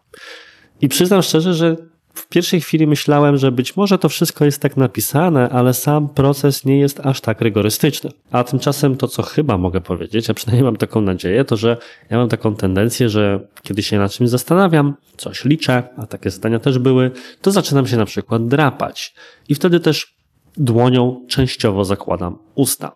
I 0.81 0.89
przyznam 0.89 1.23
szczerze, 1.23 1.55
że 1.55 1.77
w 2.19 2.29
pierwszej 2.29 2.61
chwili 2.61 2.87
myślałem, 2.87 3.37
że 3.37 3.53
być 3.53 3.77
może 3.77 3.99
to 3.99 4.09
wszystko 4.09 4.45
jest 4.45 4.63
tak 4.63 4.77
napisane, 4.77 5.49
ale 5.49 5.75
sam 5.75 6.09
proces 6.09 6.65
nie 6.65 6.79
jest 6.79 7.01
aż 7.01 7.21
tak 7.21 7.41
rygorystyczny. 7.41 8.11
A 8.31 8.45
tymczasem 8.45 8.97
to, 8.97 9.09
co 9.09 9.23
chyba 9.23 9.59
mogę 9.59 9.81
powiedzieć, 9.81 10.31
a 10.31 10.35
przynajmniej 10.35 10.65
mam 10.65 10.77
taką 10.77 11.01
nadzieję, 11.01 11.45
to 11.45 11.57
że 11.57 11.77
ja 12.11 12.17
mam 12.17 12.29
taką 12.29 12.55
tendencję, 12.55 13.09
że 13.09 13.41
kiedy 13.63 13.83
się 13.83 13.99
nad 13.99 14.13
czymś 14.13 14.31
zastanawiam, 14.31 14.95
coś 15.17 15.45
liczę, 15.45 15.83
a 15.97 16.07
takie 16.07 16.31
zdania 16.31 16.59
też 16.59 16.79
były, 16.79 17.11
to 17.43 17.51
zaczynam 17.51 17.87
się 17.87 17.97
na 17.97 18.05
przykład 18.05 18.49
drapać. 18.49 19.15
I 19.49 19.55
wtedy 19.55 19.81
też 19.81 20.15
dłonią 20.57 21.27
częściowo 21.29 21.85
zakładam 21.85 22.39
usta. 22.55 22.93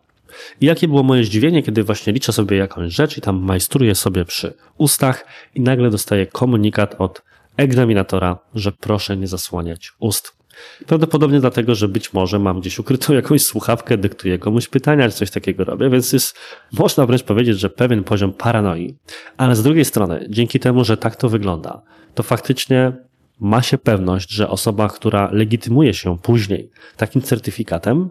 I 0.61 0.67
jakie 0.67 0.89
było 0.89 1.03
moje 1.03 1.25
zdziwienie, 1.25 1.63
kiedy 1.63 1.83
właśnie 1.83 2.13
liczę 2.13 2.33
sobie 2.33 2.57
jakąś 2.57 2.95
rzecz 2.95 3.19
i 3.19 3.21
tam 3.21 3.41
majstruję 3.41 3.95
sobie 3.95 4.25
przy 4.25 4.55
ustach 4.79 5.27
i 5.55 5.61
nagle 5.61 5.91
dostaję 5.91 6.27
komunikat 6.27 6.95
od 6.99 7.23
egzaminatora, 7.57 8.39
że 8.55 8.73
proszę 8.73 9.17
nie 9.17 9.27
zasłaniać 9.27 9.93
ust. 9.99 10.43
Prawdopodobnie 10.87 11.41
dlatego, 11.41 11.75
że 11.75 11.89
być 11.89 12.13
może 12.13 12.39
mam 12.39 12.61
gdzieś 12.61 12.79
ukrytą 12.79 13.13
jakąś 13.13 13.43
słuchawkę, 13.43 13.99
dyktuję 13.99 14.39
komuś 14.39 14.69
pytania, 14.69 15.09
czy 15.09 15.15
coś 15.17 15.31
takiego 15.31 15.65
robię, 15.65 15.91
więc 15.91 16.13
jest, 16.13 16.39
można 16.73 17.07
wręcz 17.07 17.23
powiedzieć, 17.23 17.59
że 17.59 17.71
pewien 17.71 18.05
poziom 18.05 18.33
paranoi. 18.33 18.95
Ale 19.37 19.57
z 19.57 19.63
drugiej 19.63 19.85
strony, 19.85 20.27
dzięki 20.31 20.61
temu, 20.61 20.85
że 20.85 20.97
tak 20.97 21.17
to 21.17 21.29
wygląda, 21.29 21.83
to 22.15 22.23
faktycznie 22.23 22.93
ma 23.41 23.63
się 23.63 23.79
pewność, 23.79 24.31
że 24.31 24.49
osoba, 24.49 24.89
która 24.89 25.31
legitymuje 25.33 25.95
się 25.95 26.19
później 26.19 26.71
takim 26.97 27.23
certyfikatem, 27.23 28.11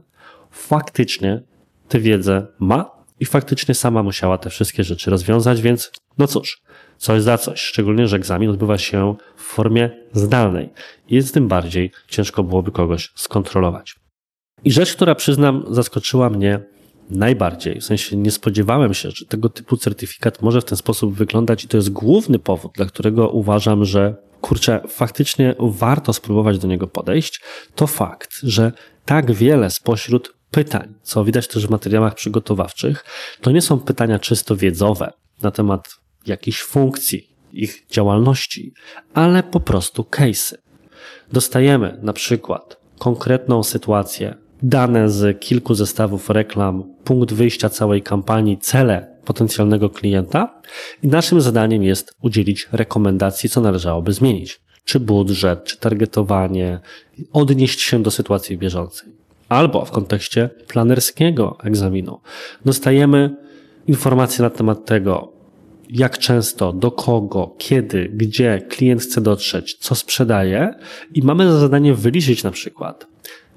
faktycznie 0.51 1.41
tę 1.87 1.99
wiedzę 1.99 2.47
ma 2.59 2.91
i 3.19 3.25
faktycznie 3.25 3.75
sama 3.75 4.03
musiała 4.03 4.37
te 4.37 4.49
wszystkie 4.49 4.83
rzeczy 4.83 5.11
rozwiązać, 5.11 5.61
więc 5.61 5.91
no 6.17 6.27
cóż, 6.27 6.61
coś 7.01 7.21
za 7.21 7.37
coś, 7.37 7.61
szczególnie, 7.61 8.07
że 8.07 8.15
egzamin 8.15 8.49
odbywa 8.49 8.77
się 8.77 9.15
w 9.35 9.41
formie 9.41 9.89
zdalnej 10.13 10.69
i 11.07 11.23
tym 11.23 11.47
bardziej 11.47 11.91
ciężko 12.07 12.43
byłoby 12.43 12.71
kogoś 12.71 13.11
skontrolować. 13.15 13.95
I 14.63 14.71
rzecz, 14.71 14.95
która 14.95 15.15
przyznam, 15.15 15.63
zaskoczyła 15.69 16.29
mnie 16.29 16.59
najbardziej. 17.09 17.79
W 17.79 17.83
sensie 17.83 18.15
nie 18.15 18.31
spodziewałem 18.31 18.93
się, 18.93 19.11
że 19.11 19.25
tego 19.25 19.49
typu 19.49 19.77
certyfikat 19.77 20.41
może 20.41 20.61
w 20.61 20.65
ten 20.65 20.77
sposób 20.77 21.13
wyglądać 21.13 21.63
i 21.63 21.67
to 21.67 21.77
jest 21.77 21.89
główny 21.89 22.39
powód, 22.39 22.71
dla 22.75 22.85
którego 22.85 23.29
uważam, 23.29 23.85
że 23.85 24.15
kurczę, 24.41 24.81
faktycznie 24.87 25.55
warto 25.59 26.13
spróbować 26.13 26.59
do 26.59 26.67
niego 26.67 26.87
podejść. 26.87 27.41
To 27.75 27.87
fakt, 27.87 28.31
że 28.43 28.71
tak 29.05 29.31
wiele 29.31 29.69
spośród 29.69 30.33
pytań, 30.51 30.93
co 31.03 31.23
widać 31.23 31.47
też 31.47 31.67
w 31.67 31.69
materiałach 31.69 32.15
przygotowawczych, 32.15 33.05
to 33.41 33.51
nie 33.51 33.61
są 33.61 33.79
pytania 33.79 34.19
czysto 34.19 34.55
wiedzowe 34.55 35.13
na 35.41 35.51
temat 35.51 36.00
jakichś 36.27 36.61
funkcji, 36.61 37.31
ich 37.53 37.85
działalności, 37.91 38.73
ale 39.13 39.43
po 39.43 39.59
prostu 39.59 40.03
case'y. 40.03 40.55
Dostajemy 41.31 41.99
na 42.01 42.13
przykład 42.13 42.77
konkretną 42.99 43.63
sytuację 43.63 44.35
dane 44.63 45.09
z 45.09 45.39
kilku 45.39 45.73
zestawów 45.73 46.29
reklam, 46.29 46.93
punkt 47.03 47.33
wyjścia 47.33 47.69
całej 47.69 48.01
kampanii, 48.01 48.57
cele 48.57 49.07
potencjalnego 49.25 49.89
klienta 49.89 50.61
i 51.03 51.07
naszym 51.07 51.41
zadaniem 51.41 51.83
jest 51.83 52.15
udzielić 52.21 52.69
rekomendacji, 52.71 53.49
co 53.49 53.61
należałoby 53.61 54.13
zmienić. 54.13 54.61
Czy 54.85 54.99
budżet, 54.99 55.63
czy 55.63 55.77
targetowanie, 55.77 56.79
odnieść 57.33 57.81
się 57.81 58.03
do 58.03 58.11
sytuacji 58.11 58.57
bieżącej. 58.57 59.09
Albo 59.49 59.85
w 59.85 59.91
kontekście 59.91 60.49
planerskiego 60.67 61.57
egzaminu 61.63 62.19
dostajemy 62.65 63.35
informacje 63.87 64.43
na 64.43 64.49
temat 64.49 64.85
tego, 64.85 65.33
jak 65.91 66.17
często, 66.17 66.73
do 66.73 66.91
kogo, 66.91 67.55
kiedy, 67.57 68.09
gdzie 68.13 68.61
klient 68.69 69.01
chce 69.01 69.21
dotrzeć, 69.21 69.77
co 69.79 69.95
sprzedaje 69.95 70.73
i 71.13 71.23
mamy 71.23 71.51
za 71.51 71.59
zadanie 71.59 71.93
wyliczyć 71.93 72.43
na 72.43 72.51
przykład, 72.51 73.07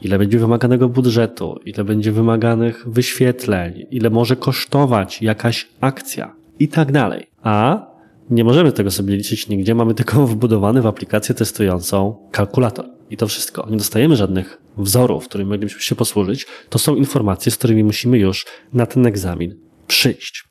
ile 0.02 0.18
będzie 0.18 0.38
wymaganego 0.38 0.88
budżetu, 0.88 1.60
ile 1.64 1.84
będzie 1.84 2.12
wymaganych 2.12 2.84
wyświetleń, 2.88 3.86
ile 3.90 4.10
może 4.10 4.36
kosztować 4.36 5.22
jakaś 5.22 5.68
akcja 5.80 6.34
i 6.58 6.68
tak 6.68 6.92
dalej. 6.92 7.26
A 7.42 7.86
nie 8.30 8.44
możemy 8.44 8.72
tego 8.72 8.90
sobie 8.90 9.16
liczyć 9.16 9.48
nigdzie, 9.48 9.74
mamy 9.74 9.94
tylko 9.94 10.26
wbudowany 10.26 10.82
w 10.82 10.86
aplikację 10.86 11.34
testującą 11.34 12.16
kalkulator. 12.30 12.84
I 13.10 13.16
to 13.16 13.26
wszystko. 13.26 13.66
Nie 13.70 13.76
dostajemy 13.76 14.16
żadnych 14.16 14.58
wzorów, 14.76 15.28
którymi 15.28 15.50
moglibyśmy 15.50 15.80
się 15.80 15.94
posłużyć. 15.94 16.46
To 16.68 16.78
są 16.78 16.94
informacje, 16.94 17.52
z 17.52 17.56
którymi 17.56 17.84
musimy 17.84 18.18
już 18.18 18.46
na 18.72 18.86
ten 18.86 19.06
egzamin 19.06 19.54
przyjść. 19.86 20.44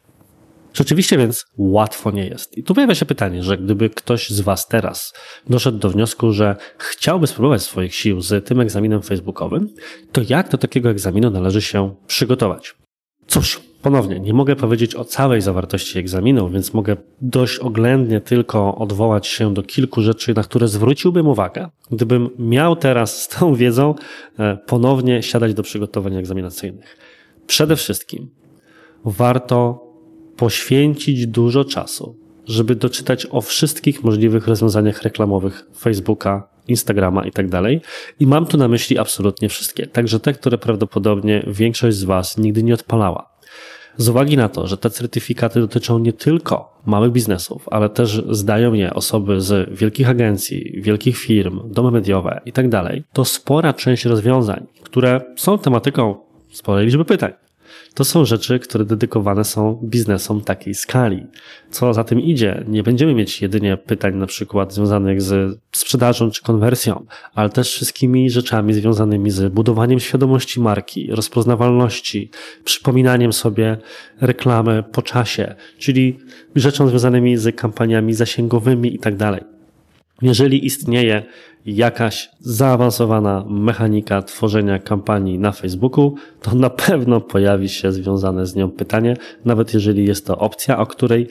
Rzeczywiście 0.73 1.17
więc 1.17 1.45
łatwo 1.57 2.11
nie 2.11 2.25
jest. 2.25 2.57
I 2.57 2.63
tu 2.63 2.73
pojawia 2.73 2.95
się 2.95 3.05
pytanie, 3.05 3.43
że 3.43 3.57
gdyby 3.57 3.89
ktoś 3.89 4.29
z 4.29 4.41
Was 4.41 4.67
teraz 4.67 5.13
doszedł 5.49 5.77
do 5.77 5.89
wniosku, 5.89 6.31
że 6.31 6.55
chciałby 6.77 7.27
spróbować 7.27 7.61
swoich 7.61 7.95
sił 7.95 8.21
z 8.21 8.47
tym 8.47 8.59
egzaminem 8.59 9.01
facebookowym, 9.01 9.69
to 10.11 10.21
jak 10.29 10.49
do 10.49 10.57
takiego 10.57 10.89
egzaminu 10.89 11.29
należy 11.29 11.61
się 11.61 11.95
przygotować? 12.07 12.75
Cóż, 13.27 13.61
ponownie, 13.81 14.19
nie 14.19 14.33
mogę 14.33 14.55
powiedzieć 14.55 14.95
o 14.95 15.05
całej 15.05 15.41
zawartości 15.41 15.99
egzaminu, 15.99 16.49
więc 16.49 16.73
mogę 16.73 16.97
dość 17.21 17.59
oględnie 17.59 18.21
tylko 18.21 18.75
odwołać 18.75 19.27
się 19.27 19.53
do 19.53 19.63
kilku 19.63 20.01
rzeczy, 20.01 20.33
na 20.33 20.43
które 20.43 20.67
zwróciłbym 20.67 21.27
uwagę, 21.27 21.69
gdybym 21.91 22.29
miał 22.39 22.75
teraz 22.75 23.21
z 23.21 23.27
tą 23.27 23.55
wiedzą 23.55 23.95
e, 24.39 24.57
ponownie 24.57 25.23
siadać 25.23 25.53
do 25.53 25.63
przygotowań 25.63 26.15
egzaminacyjnych. 26.15 26.97
Przede 27.47 27.75
wszystkim 27.75 28.29
warto 29.05 29.82
poświęcić 30.37 31.27
dużo 31.27 31.65
czasu, 31.65 32.15
żeby 32.45 32.75
doczytać 32.75 33.27
o 33.31 33.41
wszystkich 33.41 34.03
możliwych 34.03 34.47
rozwiązaniach 34.47 35.01
reklamowych 35.01 35.65
Facebooka, 35.79 36.47
Instagrama 36.67 37.25
i 37.25 37.31
tak 37.31 37.49
dalej. 37.49 37.81
I 38.19 38.27
mam 38.27 38.45
tu 38.45 38.57
na 38.57 38.67
myśli 38.67 38.97
absolutnie 38.97 39.49
wszystkie, 39.49 39.87
także 39.87 40.19
te, 40.19 40.33
które 40.33 40.57
prawdopodobnie 40.57 41.45
większość 41.47 41.97
z 41.97 42.03
Was 42.03 42.37
nigdy 42.37 42.63
nie 42.63 42.73
odpalała. 42.73 43.33
Z 43.97 44.09
uwagi 44.09 44.37
na 44.37 44.49
to, 44.49 44.67
że 44.67 44.77
te 44.77 44.89
certyfikaty 44.89 45.59
dotyczą 45.59 45.99
nie 45.99 46.13
tylko 46.13 46.81
małych 46.85 47.11
biznesów, 47.11 47.69
ale 47.71 47.89
też 47.89 48.23
zdają 48.29 48.73
je 48.73 48.93
osoby 48.93 49.41
z 49.41 49.79
wielkich 49.79 50.09
agencji, 50.09 50.81
wielkich 50.81 51.17
firm, 51.17 51.61
domy 51.65 51.91
mediowe 51.91 52.41
i 52.45 52.51
tak 52.51 52.65
to 53.13 53.25
spora 53.25 53.73
część 53.73 54.05
rozwiązań, 54.05 54.65
które 54.83 55.21
są 55.35 55.57
tematyką 55.57 56.15
sporej 56.51 56.85
liczby 56.85 57.05
pytań, 57.05 57.33
to 57.93 58.03
są 58.03 58.25
rzeczy, 58.25 58.59
które 58.59 58.85
dedykowane 58.85 59.43
są 59.43 59.79
biznesom 59.83 60.41
takiej 60.41 60.75
skali. 60.75 61.25
Co 61.69 61.93
za 61.93 62.03
tym 62.03 62.21
idzie, 62.21 62.63
nie 62.67 62.83
będziemy 62.83 63.13
mieć 63.13 63.41
jedynie 63.41 63.77
pytań 63.77 64.15
na 64.15 64.25
przykład 64.25 64.73
związanych 64.73 65.21
z 65.21 65.59
sprzedażą 65.71 66.31
czy 66.31 66.41
konwersją, 66.41 67.05
ale 67.33 67.49
też 67.49 67.71
wszystkimi 67.71 68.29
rzeczami 68.29 68.73
związanymi 68.73 69.31
z 69.31 69.53
budowaniem 69.53 69.99
świadomości 69.99 70.59
marki, 70.59 71.11
rozpoznawalności, 71.11 72.29
przypominaniem 72.63 73.33
sobie 73.33 73.77
reklamy 74.21 74.83
po 74.91 75.01
czasie, 75.01 75.55
czyli 75.77 76.19
rzeczą 76.55 76.87
związanymi 76.87 77.37
z 77.37 77.55
kampaniami 77.55 78.13
zasięgowymi 78.13 78.95
i 78.95 78.99
tak 78.99 79.15
dalej. 79.15 79.52
Jeżeli 80.23 80.65
istnieje 80.65 81.23
jakaś 81.65 82.29
zaawansowana 82.39 83.45
mechanika 83.49 84.21
tworzenia 84.21 84.79
kampanii 84.79 85.39
na 85.39 85.51
Facebooku, 85.51 86.15
to 86.41 86.55
na 86.55 86.69
pewno 86.69 87.21
pojawi 87.21 87.69
się 87.69 87.91
związane 87.91 88.47
z 88.47 88.55
nią 88.55 88.71
pytanie, 88.71 89.17
nawet 89.45 89.73
jeżeli 89.73 90.05
jest 90.05 90.27
to 90.27 90.37
opcja, 90.37 90.77
o 90.77 90.85
której 90.85 91.27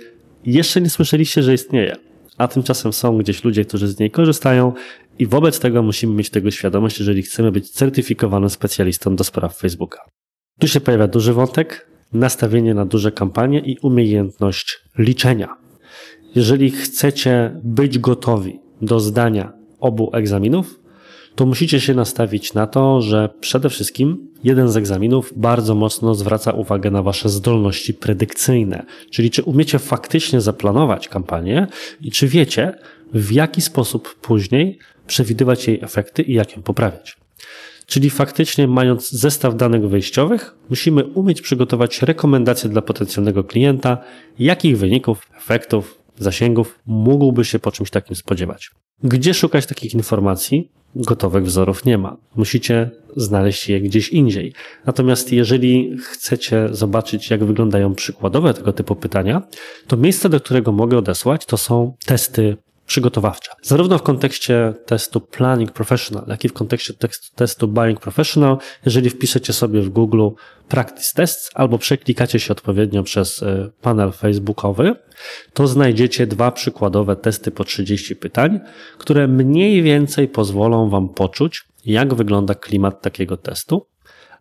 jeszcze 0.46 0.80
nie 0.80 0.90
słyszeliście, 0.90 1.42
że 1.42 1.54
istnieje. 1.54 1.96
A 2.38 2.48
tymczasem 2.48 2.92
są 2.92 3.18
gdzieś 3.18 3.44
ludzie, 3.44 3.64
którzy 3.64 3.88
z 3.88 3.98
niej 3.98 4.10
korzystają 4.10 4.72
i 5.18 5.26
wobec 5.26 5.60
tego 5.60 5.82
musimy 5.82 6.14
mieć 6.14 6.30
tego 6.30 6.50
świadomość, 6.50 6.98
jeżeli 6.98 7.22
chcemy 7.22 7.52
być 7.52 7.70
certyfikowanym 7.70 8.50
specjalistą 8.50 9.16
do 9.16 9.24
spraw 9.24 9.58
Facebooka. 9.58 9.98
Tu 10.60 10.68
się 10.68 10.80
pojawia 10.80 11.08
duży 11.08 11.32
wątek, 11.32 11.86
nastawienie 12.12 12.74
na 12.74 12.86
duże 12.86 13.12
kampanie 13.12 13.60
i 13.60 13.78
umiejętność 13.78 14.78
liczenia. 14.98 15.56
Jeżeli 16.34 16.70
chcecie 16.70 17.60
być 17.64 17.98
gotowi 17.98 18.61
do 18.82 19.00
zdania 19.00 19.52
obu 19.80 20.10
egzaminów, 20.12 20.80
to 21.34 21.46
musicie 21.46 21.80
się 21.80 21.94
nastawić 21.94 22.54
na 22.54 22.66
to, 22.66 23.02
że 23.02 23.28
przede 23.40 23.70
wszystkim 23.70 24.28
jeden 24.44 24.68
z 24.68 24.76
egzaminów 24.76 25.32
bardzo 25.36 25.74
mocno 25.74 26.14
zwraca 26.14 26.52
uwagę 26.52 26.90
na 26.90 27.02
wasze 27.02 27.28
zdolności 27.28 27.94
predykcyjne, 27.94 28.86
czyli 29.10 29.30
czy 29.30 29.42
umiecie 29.42 29.78
faktycznie 29.78 30.40
zaplanować 30.40 31.08
kampanię 31.08 31.66
i 32.00 32.10
czy 32.10 32.28
wiecie, 32.28 32.74
w 33.14 33.32
jaki 33.32 33.60
sposób 33.60 34.14
później 34.14 34.78
przewidywać 35.06 35.68
jej 35.68 35.80
efekty 35.82 36.22
i 36.22 36.34
jak 36.34 36.56
ją 36.56 36.62
poprawiać. 36.62 37.16
Czyli 37.86 38.10
faktycznie, 38.10 38.68
mając 38.68 39.10
zestaw 39.10 39.56
danych 39.56 39.88
wyjściowych, 39.88 40.54
musimy 40.70 41.04
umieć 41.04 41.42
przygotować 41.42 42.02
rekomendacje 42.02 42.70
dla 42.70 42.82
potencjalnego 42.82 43.44
klienta, 43.44 43.98
jakich 44.38 44.78
wyników, 44.78 45.26
efektów, 45.36 46.01
zasięgów 46.18 46.78
mógłby 46.86 47.44
się 47.44 47.58
po 47.58 47.72
czymś 47.72 47.90
takim 47.90 48.16
spodziewać. 48.16 48.70
Gdzie 49.02 49.34
szukać 49.34 49.66
takich 49.66 49.94
informacji? 49.94 50.70
Gotowych 50.96 51.44
wzorów 51.44 51.84
nie 51.84 51.98
ma. 51.98 52.16
Musicie 52.36 52.90
znaleźć 53.16 53.68
je 53.68 53.80
gdzieś 53.80 54.08
indziej. 54.08 54.52
Natomiast 54.86 55.32
jeżeli 55.32 55.96
chcecie 55.98 56.68
zobaczyć, 56.70 57.30
jak 57.30 57.44
wyglądają 57.44 57.94
przykładowe 57.94 58.54
tego 58.54 58.72
typu 58.72 58.96
pytania, 58.96 59.42
to 59.86 59.96
miejsce, 59.96 60.28
do 60.28 60.40
którego 60.40 60.72
mogę 60.72 60.98
odesłać, 60.98 61.46
to 61.46 61.56
są 61.56 61.94
testy 62.06 62.56
przygotowawcza. 62.92 63.52
Zarówno 63.62 63.98
w 63.98 64.02
kontekście 64.02 64.74
testu 64.86 65.20
Planning 65.20 65.72
Professional, 65.72 66.24
jak 66.28 66.44
i 66.44 66.48
w 66.48 66.52
kontekście 66.52 66.94
testu 67.34 67.68
Buying 67.68 68.00
Professional, 68.00 68.58
jeżeli 68.84 69.10
wpiszecie 69.10 69.52
sobie 69.52 69.82
w 69.82 69.88
Google 69.88 70.28
Practice 70.68 71.12
Tests 71.14 71.50
albo 71.54 71.78
przeklikacie 71.78 72.40
się 72.40 72.52
odpowiednio 72.52 73.02
przez 73.02 73.42
e, 73.42 73.70
panel 73.80 74.12
facebookowy, 74.12 74.94
to 75.52 75.66
znajdziecie 75.66 76.26
dwa 76.26 76.50
przykładowe 76.50 77.16
testy 77.16 77.50
po 77.50 77.64
30 77.64 78.16
pytań, 78.16 78.60
które 78.98 79.28
mniej 79.28 79.82
więcej 79.82 80.28
pozwolą 80.28 80.88
Wam 80.88 81.08
poczuć, 81.08 81.64
jak 81.84 82.14
wygląda 82.14 82.54
klimat 82.54 83.02
takiego 83.02 83.36
testu. 83.36 83.86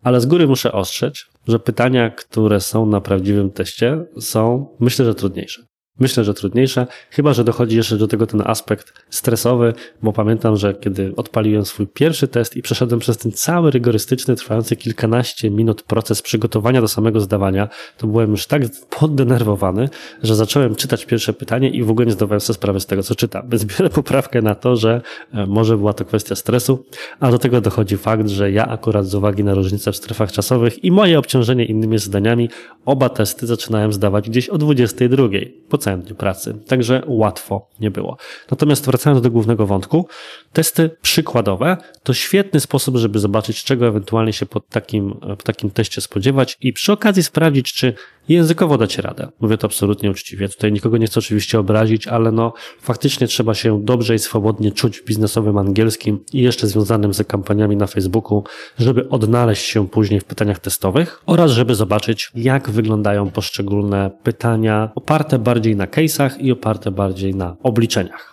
Ale 0.02 0.20
z 0.20 0.26
góry 0.26 0.46
muszę 0.46 0.72
ostrzec, 0.72 1.14
że 1.48 1.58
pytania, 1.58 2.10
które 2.10 2.60
są 2.60 2.86
na 2.86 3.00
prawdziwym 3.00 3.50
teście, 3.50 4.04
są 4.20 4.76
myślę, 4.80 5.04
że 5.04 5.14
trudniejsze. 5.14 5.71
Myślę, 6.00 6.24
że 6.24 6.34
trudniejsze, 6.34 6.86
chyba 7.10 7.32
że 7.32 7.44
dochodzi 7.44 7.76
jeszcze 7.76 7.96
do 7.96 8.08
tego 8.08 8.26
ten 8.26 8.42
aspekt 8.44 8.92
stresowy, 9.10 9.74
bo 10.02 10.12
pamiętam, 10.12 10.56
że 10.56 10.74
kiedy 10.74 11.12
odpaliłem 11.16 11.64
swój 11.64 11.86
pierwszy 11.86 12.28
test 12.28 12.56
i 12.56 12.62
przeszedłem 12.62 13.00
przez 13.00 13.18
ten 13.18 13.32
cały 13.32 13.70
rygorystyczny, 13.70 14.36
trwający 14.36 14.76
kilkanaście 14.76 15.50
minut 15.50 15.82
proces 15.82 16.22
przygotowania 16.22 16.80
do 16.80 16.88
samego 16.88 17.20
zdawania, 17.20 17.68
to 17.98 18.06
byłem 18.06 18.30
już 18.30 18.46
tak 18.46 18.62
poddenerwowany, 18.98 19.88
że 20.22 20.34
zacząłem 20.34 20.74
czytać 20.74 21.06
pierwsze 21.06 21.32
pytanie 21.32 21.70
i 21.70 21.82
w 21.82 21.90
ogóle 21.90 22.06
nie 22.06 22.12
zdawałem 22.12 22.40
sobie 22.40 22.54
sprawy 22.54 22.80
z 22.80 22.86
tego, 22.86 23.02
co 23.02 23.14
czytam. 23.14 23.48
Więc 23.48 23.64
biorę 23.64 23.90
poprawkę 23.90 24.42
na 24.42 24.54
to, 24.54 24.76
że 24.76 25.00
e, 25.32 25.46
może 25.46 25.76
była 25.76 25.92
to 25.92 26.04
kwestia 26.04 26.36
stresu, 26.36 26.84
a 27.20 27.30
do 27.30 27.38
tego 27.38 27.60
dochodzi 27.60 27.96
fakt, 27.96 28.28
że 28.28 28.50
ja 28.50 28.66
akurat 28.68 29.06
z 29.06 29.14
uwagi 29.14 29.44
na 29.44 29.54
różnice 29.54 29.92
w 29.92 29.96
strefach 29.96 30.32
czasowych 30.32 30.84
i 30.84 30.90
moje 30.90 31.18
obciążenie 31.18 31.64
innymi 31.64 31.98
zadaniami, 31.98 32.48
oba 32.84 33.08
testy 33.08 33.46
zaczynałem 33.46 33.92
zdawać 33.92 34.30
gdzieś 34.30 34.48
o 34.48 34.58
22 34.58 35.28
po 35.68 35.81
dniu 35.90 36.14
pracy. 36.14 36.54
Także 36.66 37.02
łatwo 37.06 37.68
nie 37.80 37.90
było. 37.90 38.16
Natomiast 38.50 38.86
wracając 38.86 39.22
do 39.22 39.30
głównego 39.30 39.66
wątku, 39.66 40.06
testy 40.52 40.90
przykładowe 41.02 41.76
to 42.02 42.14
świetny 42.14 42.60
sposób, 42.60 42.96
żeby 42.96 43.18
zobaczyć, 43.18 43.64
czego 43.64 43.86
ewentualnie 43.86 44.32
się 44.32 44.46
pod 44.46 44.68
takim, 44.68 45.14
po 45.20 45.36
takim 45.36 45.70
teście 45.70 46.00
spodziewać 46.00 46.56
i 46.60 46.72
przy 46.72 46.92
okazji 46.92 47.22
sprawdzić, 47.22 47.72
czy 47.72 47.94
językowo 48.28 48.78
dacie 48.78 49.02
radę. 49.02 49.28
Mówię 49.40 49.58
to 49.58 49.66
absolutnie 49.66 50.10
uczciwie. 50.10 50.48
Tutaj 50.48 50.72
nikogo 50.72 50.98
nie 50.98 51.06
chcę 51.06 51.20
oczywiście 51.20 51.58
obrazić, 51.58 52.06
ale 52.06 52.32
no 52.32 52.52
faktycznie 52.80 53.26
trzeba 53.26 53.54
się 53.54 53.84
dobrze 53.84 54.14
i 54.14 54.18
swobodnie 54.18 54.72
czuć 54.72 54.98
w 54.98 55.04
biznesowym 55.04 55.58
angielskim 55.58 56.24
i 56.32 56.42
jeszcze 56.42 56.66
związanym 56.66 57.14
z 57.14 57.26
kampaniami 57.26 57.76
na 57.76 57.86
Facebooku, 57.86 58.44
żeby 58.78 59.08
odnaleźć 59.08 59.64
się 59.64 59.88
później 59.88 60.20
w 60.20 60.24
pytaniach 60.24 60.58
testowych 60.58 61.22
oraz 61.26 61.50
żeby 61.50 61.74
zobaczyć, 61.74 62.30
jak 62.34 62.70
wyglądają 62.70 63.30
poszczególne 63.30 64.10
pytania 64.22 64.90
oparte 64.94 65.38
bardziej 65.38 65.71
na 65.76 65.86
case'ach 65.86 66.40
i 66.40 66.52
oparte 66.52 66.90
bardziej 66.90 67.34
na 67.34 67.56
obliczeniach. 67.62 68.32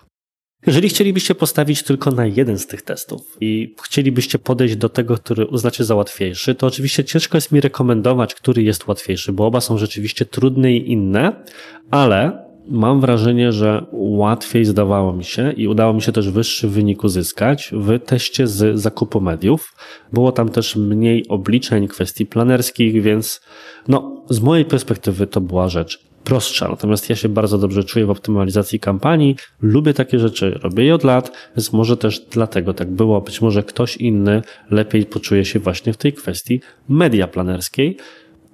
Jeżeli 0.67 0.89
chcielibyście 0.89 1.35
postawić 1.35 1.83
tylko 1.83 2.11
na 2.11 2.25
jeden 2.25 2.59
z 2.59 2.67
tych 2.67 2.81
testów 2.81 3.37
i 3.41 3.75
chcielibyście 3.83 4.39
podejść 4.39 4.75
do 4.75 4.89
tego, 4.89 5.15
który 5.15 5.45
uznacie 5.45 5.83
za 5.83 5.95
łatwiejszy, 5.95 6.55
to 6.55 6.67
oczywiście 6.67 7.03
ciężko 7.03 7.37
jest 7.37 7.51
mi 7.51 7.61
rekomendować, 7.61 8.35
który 8.35 8.63
jest 8.63 8.87
łatwiejszy, 8.87 9.33
bo 9.33 9.45
oba 9.45 9.61
są 9.61 9.77
rzeczywiście 9.77 10.25
trudne 10.25 10.73
i 10.73 10.91
inne, 10.91 11.43
ale 11.91 12.49
mam 12.69 13.01
wrażenie, 13.01 13.51
że 13.51 13.85
łatwiej 13.91 14.65
zdawało 14.65 15.13
mi 15.13 15.23
się 15.23 15.51
i 15.51 15.67
udało 15.67 15.93
mi 15.93 16.01
się 16.01 16.11
też 16.11 16.29
wyższy 16.29 16.67
wynik 16.67 17.03
uzyskać 17.03 17.71
w 17.73 17.99
teście 18.05 18.47
z 18.47 18.79
zakupu 18.79 19.21
mediów. 19.21 19.75
Było 20.13 20.31
tam 20.31 20.49
też 20.49 20.75
mniej 20.75 21.27
obliczeń, 21.27 21.87
kwestii 21.87 22.25
planerskich, 22.25 23.01
więc 23.01 23.41
no, 23.87 24.25
z 24.29 24.39
mojej 24.39 24.65
perspektywy 24.65 25.27
to 25.27 25.41
była 25.41 25.69
rzecz 25.69 26.08
prostsza. 26.23 26.67
Natomiast 26.67 27.09
ja 27.09 27.15
się 27.15 27.29
bardzo 27.29 27.57
dobrze 27.57 27.83
czuję 27.83 28.05
w 28.05 28.09
optymalizacji 28.09 28.79
kampanii, 28.79 29.35
lubię 29.61 29.93
takie 29.93 30.19
rzeczy, 30.19 30.59
robię 30.63 30.85
je 30.85 30.95
od 30.95 31.03
lat, 31.03 31.31
więc 31.57 31.73
może 31.73 31.97
też 31.97 32.19
dlatego 32.19 32.73
tak 32.73 32.91
było. 32.91 33.21
Być 33.21 33.41
może 33.41 33.63
ktoś 33.63 33.97
inny 33.97 34.41
lepiej 34.71 35.05
poczuje 35.05 35.45
się 35.45 35.59
właśnie 35.59 35.93
w 35.93 35.97
tej 35.97 36.13
kwestii 36.13 36.61
media 36.89 37.27
planerskiej. 37.27 37.97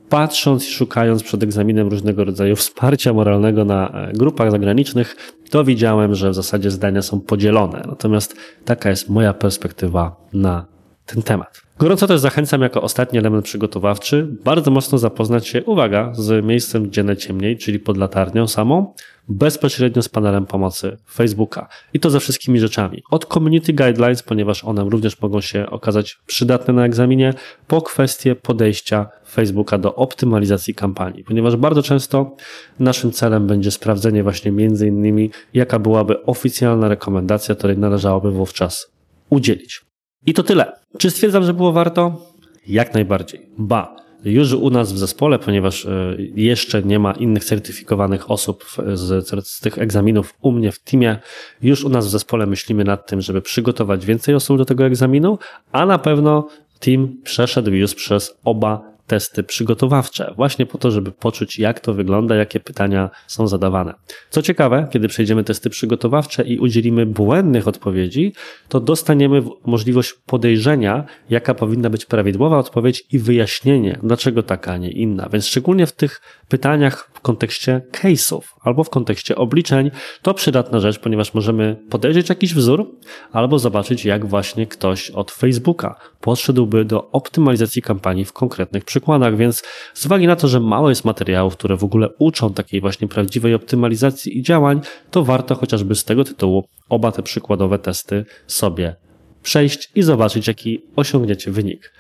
Patrząc 0.10 0.68
i 0.68 0.72
szukając 0.72 1.24
przed 1.24 1.44
egzaminem 1.44 1.88
różnego 1.88 2.24
rodzaju 2.24 2.56
wsparcia 2.66 3.14
moralnego 3.14 3.66
na 3.66 3.90
e, 3.90 4.14
grupach 4.14 4.52
zagranicznych, 4.52 5.16
to 5.50 5.64
widziałem, 5.64 6.16
że 6.16 6.30
w 6.30 6.36
zasadzie 6.36 6.72
zdania 6.72 7.02
są 7.02 7.22
podzielone. 7.22 7.84
Natomiast 7.88 8.36
taka 8.66 8.90
jest 8.90 9.10
moja 9.10 9.34
perspektywa 9.34 10.16
na 10.34 10.75
ten 11.06 11.24
temat. 11.24 11.62
Gorąco 11.80 12.08
też 12.08 12.20
zachęcam 12.20 12.62
jako 12.62 12.82
ostatni 12.82 13.20
element 13.20 13.46
przygotowawczy 13.46 14.28
bardzo 14.44 14.72
mocno 14.72 14.98
zapoznać 14.98 15.48
się, 15.48 15.64
uwaga, 15.64 16.12
z 16.14 16.46
miejscem 16.46 16.90
gdzie 16.90 17.04
najciemniej, 17.04 17.58
czyli 17.58 17.80
pod 17.80 17.98
latarnią 17.98 18.48
samą, 18.48 18.94
bezpośrednio 19.28 20.02
z 20.02 20.10
panelem 20.10 20.46
pomocy 20.46 20.98
Facebooka. 21.14 21.68
I 21.94 22.00
to 22.00 22.10
ze 22.10 22.20
wszystkimi 22.20 22.60
rzeczami. 22.60 23.04
Od 23.12 23.26
community 23.26 23.74
guidelines, 23.74 24.24
ponieważ 24.24 24.64
one 24.64 24.84
również 24.84 25.22
mogą 25.22 25.42
się 25.42 25.70
okazać 25.70 26.18
przydatne 26.26 26.74
na 26.74 26.86
egzaminie, 26.86 27.34
po 27.68 27.82
kwestie 27.82 28.36
podejścia 28.36 29.08
Facebooka 29.30 29.78
do 29.78 29.96
optymalizacji 29.96 30.76
kampanii, 30.76 31.24
ponieważ 31.24 31.56
bardzo 31.56 31.84
często 31.84 32.36
naszym 32.80 33.12
celem 33.12 33.48
będzie 33.48 33.72
sprawdzenie 33.72 34.24
właśnie 34.24 34.52
między 34.52 34.88
innymi, 34.88 35.32
jaka 35.54 35.80
byłaby 35.80 36.24
oficjalna 36.24 36.88
rekomendacja, 36.88 37.56
której 37.56 37.78
należałoby 37.78 38.32
wówczas 38.32 38.92
udzielić. 39.30 39.85
I 40.26 40.34
to 40.34 40.44
tyle. 40.44 40.72
Czy 40.98 41.12
stwierdzam, 41.12 41.44
że 41.44 41.54
było 41.54 41.72
warto? 41.72 42.22
Jak 42.68 42.94
najbardziej. 42.94 43.42
Ba, 43.58 43.96
już 44.26 44.54
u 44.54 44.70
nas 44.70 44.94
w 44.94 44.98
zespole, 44.98 45.40
ponieważ 45.40 45.86
e, 45.86 46.16
jeszcze 46.36 46.84
nie 46.84 47.00
ma 47.00 47.12
innych 47.12 47.44
certyfikowanych 47.44 48.32
osób 48.32 48.66
z, 48.94 49.28
z, 49.48 49.60
tych 49.60 49.78
egzaminów 49.78 50.34
u 50.42 50.52
mnie 50.52 50.72
w 50.72 50.80
teamie, 50.80 51.20
już 51.62 51.84
u 51.84 51.90
nas 51.90 52.08
w 52.08 52.10
zespole 52.10 52.46
myślimy 52.46 52.84
nad 52.84 53.08
tym, 53.08 53.22
żeby 53.22 53.42
przygotować 53.42 54.06
więcej 54.06 54.36
osób 54.36 54.58
do 54.58 54.66
tego 54.66 54.86
egzaminu, 54.86 55.38
a 55.72 55.86
na 55.86 55.98
pewno 55.98 56.48
team 56.80 57.18
przeszedł 57.24 57.72
już 57.72 57.96
przez 57.96 58.38
oba 58.44 58.95
testy 59.08 59.44
przygotowawcze, 59.44 60.34
właśnie 60.36 60.66
po 60.66 60.78
to, 60.78 60.92
żeby 60.92 61.12
poczuć, 61.12 61.60
jak 61.60 61.80
to 61.80 61.94
wygląda, 61.94 62.36
jakie 62.36 62.60
pytania 62.60 63.10
są 63.28 63.48
zadawane. 63.48 63.94
Co 64.30 64.42
ciekawe, 64.42 64.88
kiedy 64.92 65.08
przejdziemy 65.08 65.44
testy 65.44 65.70
przygotowawcze 65.70 66.44
i 66.44 66.60
udzielimy 66.60 67.06
błędnych 67.06 67.68
odpowiedzi, 67.68 68.34
to 68.70 68.80
dostaniemy 68.80 69.44
możliwość 69.66 70.14
podejrzenia, 70.26 71.06
jaka 71.30 71.54
powinna 71.54 71.90
być 71.90 72.06
prawidłowa 72.06 72.58
odpowiedź 72.58 73.04
i 73.12 73.20
wyjaśnienie, 73.20 74.00
dlaczego 74.04 74.44
taka, 74.44 74.72
a 74.72 74.78
nie 74.78 74.92
inna. 74.92 75.30
Więc 75.34 75.46
szczególnie 75.46 75.88
w 75.88 75.92
tych 75.92 76.22
pytaniach 76.48 77.10
w 77.14 77.22
kontekście 77.22 77.82
case'ów 77.92 78.42
albo 78.62 78.84
w 78.84 78.90
kontekście 78.90 79.36
obliczeń, 79.36 79.92
to 80.22 80.34
przydatna 80.34 80.80
rzecz, 80.80 81.00
ponieważ 81.00 81.34
możemy 81.34 81.76
podejrzeć 81.90 82.30
jakiś 82.30 82.54
wzór 82.54 82.92
albo 83.32 83.60
zobaczyć, 83.60 84.06
jak 84.06 84.26
właśnie 84.26 84.68
ktoś 84.68 85.12
od 85.12 85.32
Facebooka 85.32 85.96
podszedłby 86.22 86.86
do 86.86 87.12
optymalizacji 87.12 87.82
kampanii 87.82 88.26
w 88.26 88.34
konkretnych 88.34 88.86
przykładach, 88.86 89.38
więc 89.38 89.64
z 89.94 90.06
uwagi 90.06 90.28
na 90.28 90.36
to, 90.36 90.48
że 90.48 90.60
mało 90.60 90.90
jest 90.90 91.06
materiałów, 91.06 91.54
które 91.54 91.78
w 91.78 91.84
ogóle 91.84 92.10
uczą 92.20 92.54
takiej 92.54 92.82
właśnie 92.82 93.08
prawdziwej 93.08 93.54
optymalizacji 93.54 94.38
i 94.38 94.42
działań, 94.42 94.82
to 95.12 95.24
warto 95.24 95.56
chociażby 95.56 95.96
z 95.96 96.04
tego 96.04 96.24
tytułu 96.24 96.68
oba 96.90 97.12
te 97.12 97.24
przykładowe 97.24 97.80
testy 97.80 98.26
sobie 98.48 98.96
przejść 99.44 99.92
i 99.96 100.04
zobaczyć, 100.04 100.48
jaki 100.48 100.82
osiągniecie 100.96 101.52
wynik. 101.52 101.92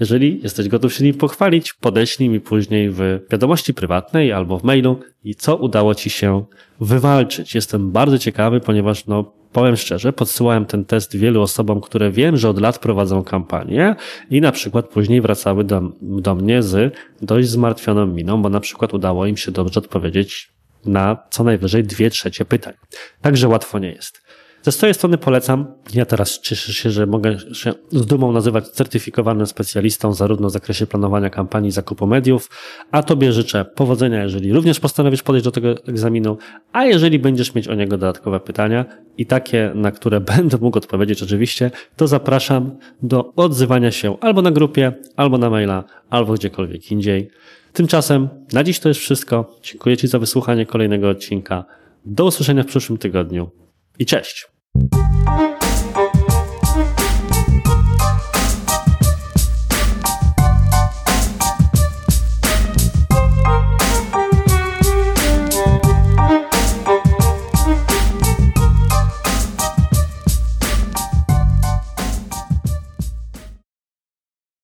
Jeżeli 0.00 0.40
jesteś 0.42 0.68
gotów 0.68 0.94
się 0.94 1.04
nim 1.04 1.14
pochwalić, 1.14 1.72
podeślij 1.72 2.28
mi 2.28 2.40
później 2.40 2.90
w 2.90 3.20
wiadomości 3.30 3.74
prywatnej 3.74 4.32
albo 4.32 4.58
w 4.58 4.64
mailu 4.64 5.00
i 5.24 5.34
co 5.34 5.56
udało 5.56 5.94
Ci 5.94 6.10
się 6.10 6.44
wywalczyć. 6.80 7.54
Jestem 7.54 7.90
bardzo 7.90 8.18
ciekawy, 8.18 8.60
ponieważ 8.60 9.06
no, 9.06 9.32
powiem 9.52 9.76
szczerze, 9.76 10.12
podsyłałem 10.12 10.66
ten 10.66 10.84
test 10.84 11.16
wielu 11.16 11.42
osobom, 11.42 11.80
które 11.80 12.10
wiem, 12.10 12.36
że 12.36 12.48
od 12.48 12.60
lat 12.60 12.78
prowadzą 12.78 13.24
kampanię 13.24 13.96
i 14.30 14.40
na 14.40 14.52
przykład 14.52 14.88
później 14.88 15.20
wracały 15.20 15.64
do, 15.64 15.82
do 16.02 16.34
mnie 16.34 16.62
z 16.62 16.94
dość 17.22 17.48
zmartwioną 17.48 18.06
miną, 18.06 18.42
bo 18.42 18.48
na 18.48 18.60
przykład 18.60 18.94
udało 18.94 19.26
im 19.26 19.36
się 19.36 19.52
dobrze 19.52 19.80
odpowiedzieć 19.80 20.54
na 20.86 21.16
co 21.30 21.44
najwyżej 21.44 21.84
dwie 21.84 22.10
trzecie 22.10 22.44
pytań. 22.44 22.74
Także 23.20 23.48
łatwo 23.48 23.78
nie 23.78 23.92
jest. 23.92 24.23
Ze 24.64 24.72
swojej 24.72 24.94
strony 24.94 25.18
polecam. 25.18 25.66
Ja 25.94 26.06
teraz 26.06 26.40
cieszę 26.40 26.72
się, 26.72 26.90
że 26.90 27.06
mogę 27.06 27.36
się 27.52 27.72
z 27.90 28.06
dumą 28.06 28.32
nazywać 28.32 28.68
certyfikowanym 28.68 29.46
specjalistą 29.46 30.12
zarówno 30.12 30.48
w 30.48 30.52
zakresie 30.52 30.86
planowania 30.86 31.30
kampanii 31.30 31.70
zakupu 31.70 32.06
mediów, 32.06 32.50
a 32.90 33.02
Tobie 33.02 33.32
życzę 33.32 33.64
powodzenia, 33.64 34.22
jeżeli 34.22 34.52
również 34.52 34.80
postanowisz 34.80 35.22
podejść 35.22 35.44
do 35.44 35.50
tego 35.50 35.68
egzaminu, 35.86 36.38
a 36.72 36.84
jeżeli 36.84 37.18
będziesz 37.18 37.54
mieć 37.54 37.68
o 37.68 37.74
niego 37.74 37.98
dodatkowe 37.98 38.40
pytania 38.40 38.84
i 39.18 39.26
takie, 39.26 39.72
na 39.74 39.90
które 39.90 40.20
będę 40.36 40.58
mógł 40.60 40.78
odpowiedzieć 40.78 41.22
oczywiście, 41.22 41.70
to 41.96 42.06
zapraszam 42.06 42.78
do 43.02 43.34
odzywania 43.34 43.90
się 43.90 44.16
albo 44.20 44.42
na 44.42 44.50
grupie, 44.50 44.92
albo 45.16 45.38
na 45.38 45.50
maila, 45.50 45.84
albo 46.10 46.32
gdziekolwiek 46.32 46.90
indziej. 46.90 47.30
Tymczasem 47.72 48.28
na 48.52 48.64
dziś 48.64 48.78
to 48.78 48.88
już 48.88 48.98
wszystko. 48.98 49.56
Dziękuję 49.62 49.96
Ci 49.96 50.08
za 50.08 50.18
wysłuchanie 50.18 50.66
kolejnego 50.66 51.08
odcinka. 51.08 51.64
Do 52.04 52.24
usłyszenia 52.24 52.62
w 52.62 52.66
przyszłym 52.66 52.98
tygodniu 52.98 53.50
i 53.98 54.06
cześć! 54.06 54.53
Thank 54.92 55.48
you. 55.48 55.53